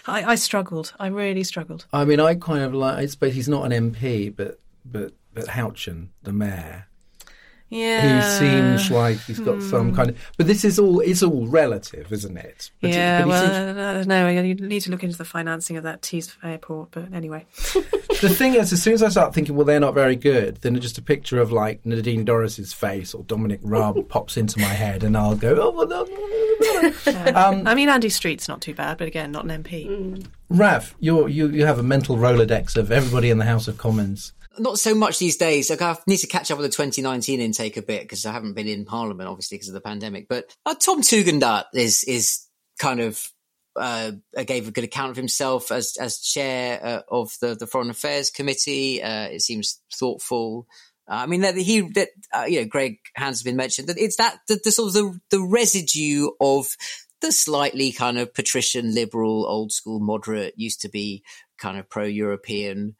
[0.08, 0.94] I, I struggled.
[1.02, 1.86] I really struggled.
[1.92, 2.98] I mean, I kind of like.
[2.98, 6.88] I suppose he's not an MP, but but but Houchen, the mayor,
[7.70, 8.18] yeah.
[8.18, 9.70] He seems like he's got hmm.
[9.70, 10.18] some kind of.
[10.38, 12.72] But this is all it's all relative, isn't it?
[12.82, 13.26] But yeah.
[13.26, 13.78] well, seems...
[13.78, 14.28] I don't know.
[14.28, 16.92] You need to look into the financing of that Tees airport.
[16.92, 17.46] But anyway.
[18.22, 20.80] the thing is, as soon as I start thinking, well, they're not very good, then
[20.80, 25.04] just a picture of like Nadine Dorries's face or Dominic Raab pops into my head,
[25.04, 27.36] and I'll go, oh, well, no, no, no.
[27.36, 29.88] um, I mean, Andy Street's not too bad, but again, not an MP.
[29.88, 30.26] Mm.
[30.50, 34.80] Raf, you you have a mental rolodex of everybody in the House of Commons not
[34.80, 35.70] so much these days.
[35.70, 38.54] Like I need to catch up with the 2019 intake a bit because I haven't
[38.54, 40.28] been in Parliament, obviously, because of the pandemic.
[40.28, 42.46] But uh, Tom Tugendhat is is
[42.80, 43.32] kind of
[43.76, 44.12] uh,
[44.46, 48.30] gave a good account of himself as as chair uh, of the the Foreign Affairs
[48.30, 49.02] Committee.
[49.04, 50.68] Uh, it seems thoughtful.
[51.10, 53.98] Uh, I mean that he that uh, you know Greg Hands has been mentioned that
[53.98, 56.76] it's that the, the sort of the, the residue of
[57.22, 61.24] the slightly kind of patrician liberal old school moderate used to be
[61.58, 62.96] kind of pro European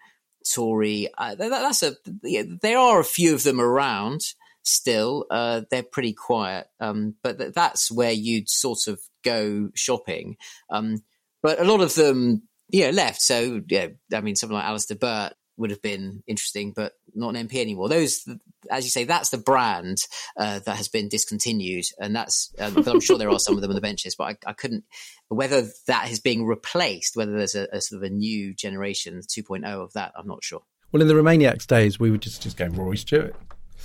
[0.54, 1.08] Tory.
[1.18, 4.22] Uh, that, that's a yeah, there are a few of them around
[4.64, 5.26] still.
[5.30, 10.38] Uh, they're pretty quiet, um, but th- that's where you'd sort of go shopping.
[10.70, 11.04] Um,
[11.42, 13.22] but a lot of them, yeah, left.
[13.22, 17.48] So yeah, I mean, someone like Alastair Burt would have been interesting, but not an
[17.48, 17.90] MP anymore.
[17.90, 18.28] Those,
[18.72, 19.98] as you say, that's the brand
[20.38, 22.52] uh, that has been discontinued, and that's.
[22.58, 24.54] Um, but I'm sure there are some of them on the benches, but I, I
[24.54, 24.86] couldn't.
[25.28, 29.66] Whether that is being replaced, whether there's a, a, sort of a new generation 2.0
[29.66, 30.62] of that, I'm not sure.
[30.92, 33.36] Well, in the Remainiacs days, we would just just go Rory Stewart.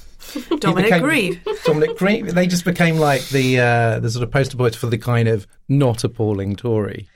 [0.60, 1.48] Dominic became, Grieve.
[1.64, 2.34] Dominic Grieve.
[2.34, 5.46] They just became like the uh, the sort of poster boys for the kind of
[5.68, 7.08] not appalling Tory.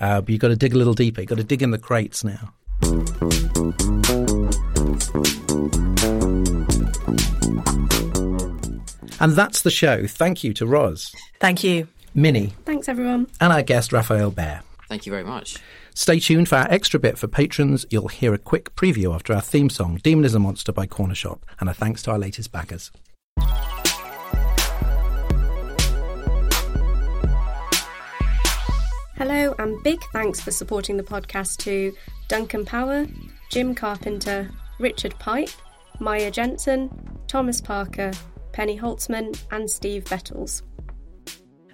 [0.00, 1.20] Uh, but you've got to dig a little deeper.
[1.20, 2.54] You've got to dig in the crates now.
[9.20, 10.06] And that's the show.
[10.06, 11.14] Thank you to Ros.
[11.40, 11.88] Thank you.
[12.14, 12.52] Minnie.
[12.64, 13.26] Thanks, everyone.
[13.40, 14.60] And our guest, Rafael Behr.
[14.88, 15.56] Thank you very much.
[15.94, 17.86] Stay tuned for our extra bit for patrons.
[17.88, 21.40] You'll hear a quick preview after our theme song, Demon is a Monster by Cornershop,
[21.58, 22.90] and a thanks to our latest backers.
[29.16, 31.94] Hello, and big thanks for supporting the podcast to
[32.26, 33.06] Duncan Power,
[33.48, 34.50] Jim Carpenter,
[34.80, 35.50] Richard Pipe,
[36.00, 36.90] Maya Jensen,
[37.28, 38.10] Thomas Parker,
[38.52, 40.64] Penny Holtzman, and Steve Bettles.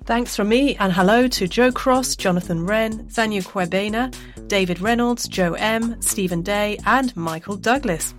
[0.04, 4.14] Thanks from me and hello to Joe Cross, Jonathan Wren, Zanya Kwebena,
[4.48, 8.12] David Reynolds, Joe M, Stephen Day, and Michael Douglas.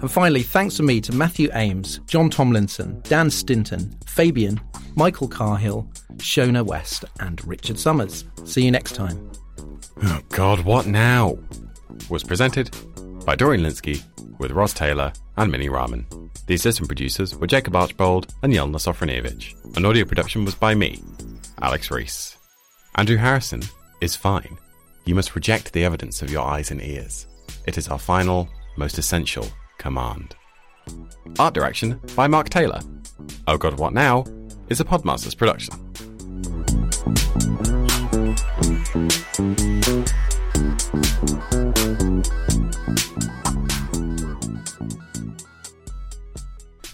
[0.00, 4.60] And finally, thanks from me to Matthew Ames, John Tomlinson, Dan Stinton, Fabian,
[4.96, 8.24] Michael Carhill, Shona West, and Richard Summers.
[8.44, 9.30] See you next time.
[10.04, 11.36] Oh God, what now?
[12.10, 12.70] Was presented
[13.24, 14.02] by Dorian Lynskey
[14.38, 16.06] with Ros Taylor and Minnie Rahman.
[16.46, 19.76] The assistant producers were Jacob Archbold and Jelena Sofronievich.
[19.76, 21.02] An audio production was by me,
[21.60, 22.36] Alex Rees.
[22.94, 23.62] Andrew Harrison
[24.00, 24.56] is fine.
[25.04, 27.26] you must reject the evidence of your eyes and ears.
[27.66, 29.46] It is our final, most essential
[29.78, 30.34] command.
[31.38, 32.80] Art direction by Mark Taylor.
[33.46, 34.24] Oh God, What Now
[34.68, 35.74] is a Podmasters production.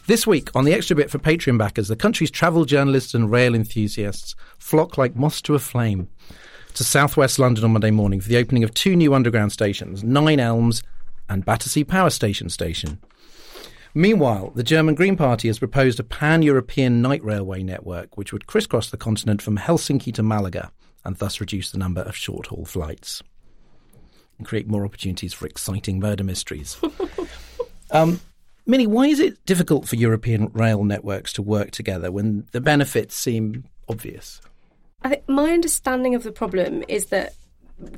[0.07, 3.55] This week on the Extra Bit for Patreon backers, the country's travel journalists and rail
[3.55, 6.09] enthusiasts flock like moths to a flame
[6.75, 10.41] to southwest London on Monday morning for the opening of two new underground stations, Nine
[10.41, 10.83] Elms
[11.29, 12.99] and Battersea Power Station Station.
[13.95, 18.47] Meanwhile, the German Green Party has proposed a pan European night railway network which would
[18.47, 20.73] crisscross the continent from Helsinki to Malaga
[21.05, 23.23] and thus reduce the number of short haul flights
[24.39, 26.77] and create more opportunities for exciting murder mysteries.
[27.93, 28.21] um,
[28.67, 33.15] Minnie, why is it difficult for European rail networks to work together when the benefits
[33.15, 34.41] seem obvious?
[35.03, 37.35] I think my understanding of the problem is that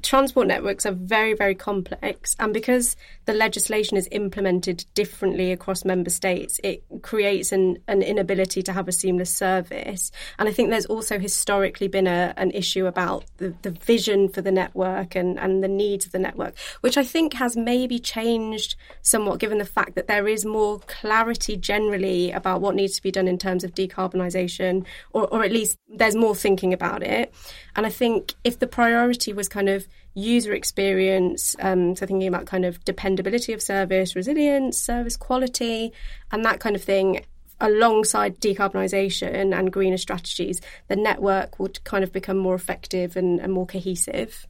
[0.03, 2.35] transport networks are very, very complex.
[2.39, 2.97] And because
[3.27, 8.89] the legislation is implemented differently across member states, it creates an, an inability to have
[8.89, 10.11] a seamless service.
[10.39, 14.41] And I think there's also historically been a, an issue about the, the vision for
[14.41, 18.77] the network and, and the needs of the network, which I think has maybe changed
[19.03, 23.11] somewhat given the fact that there is more clarity generally about what needs to be
[23.11, 27.33] done in terms of decarbonisation, or, or at least there's more thinking about it.
[27.75, 32.47] And I think if the priority was kind of user experience, um, so thinking about
[32.47, 35.93] kind of dependability of service, resilience, service quality,
[36.31, 37.25] and that kind of thing,
[37.61, 43.53] alongside decarbonisation and greener strategies, the network would kind of become more effective and, and
[43.53, 44.47] more cohesive.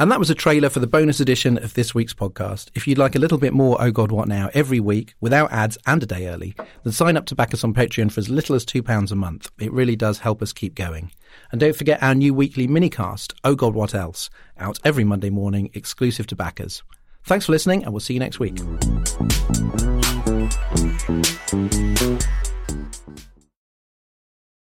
[0.00, 2.70] And that was a trailer for the bonus edition of this week's podcast.
[2.74, 5.76] If you'd like a little bit more Oh God What Now every week without ads
[5.84, 8.56] and a day early, then sign up to back us on Patreon for as little
[8.56, 9.50] as £2 a month.
[9.58, 11.12] It really does help us keep going.
[11.52, 15.68] And don't forget our new weekly minicast, Oh God What Else, out every Monday morning,
[15.74, 16.82] exclusive to backers.
[17.24, 18.56] Thanks for listening, and we'll see you next week.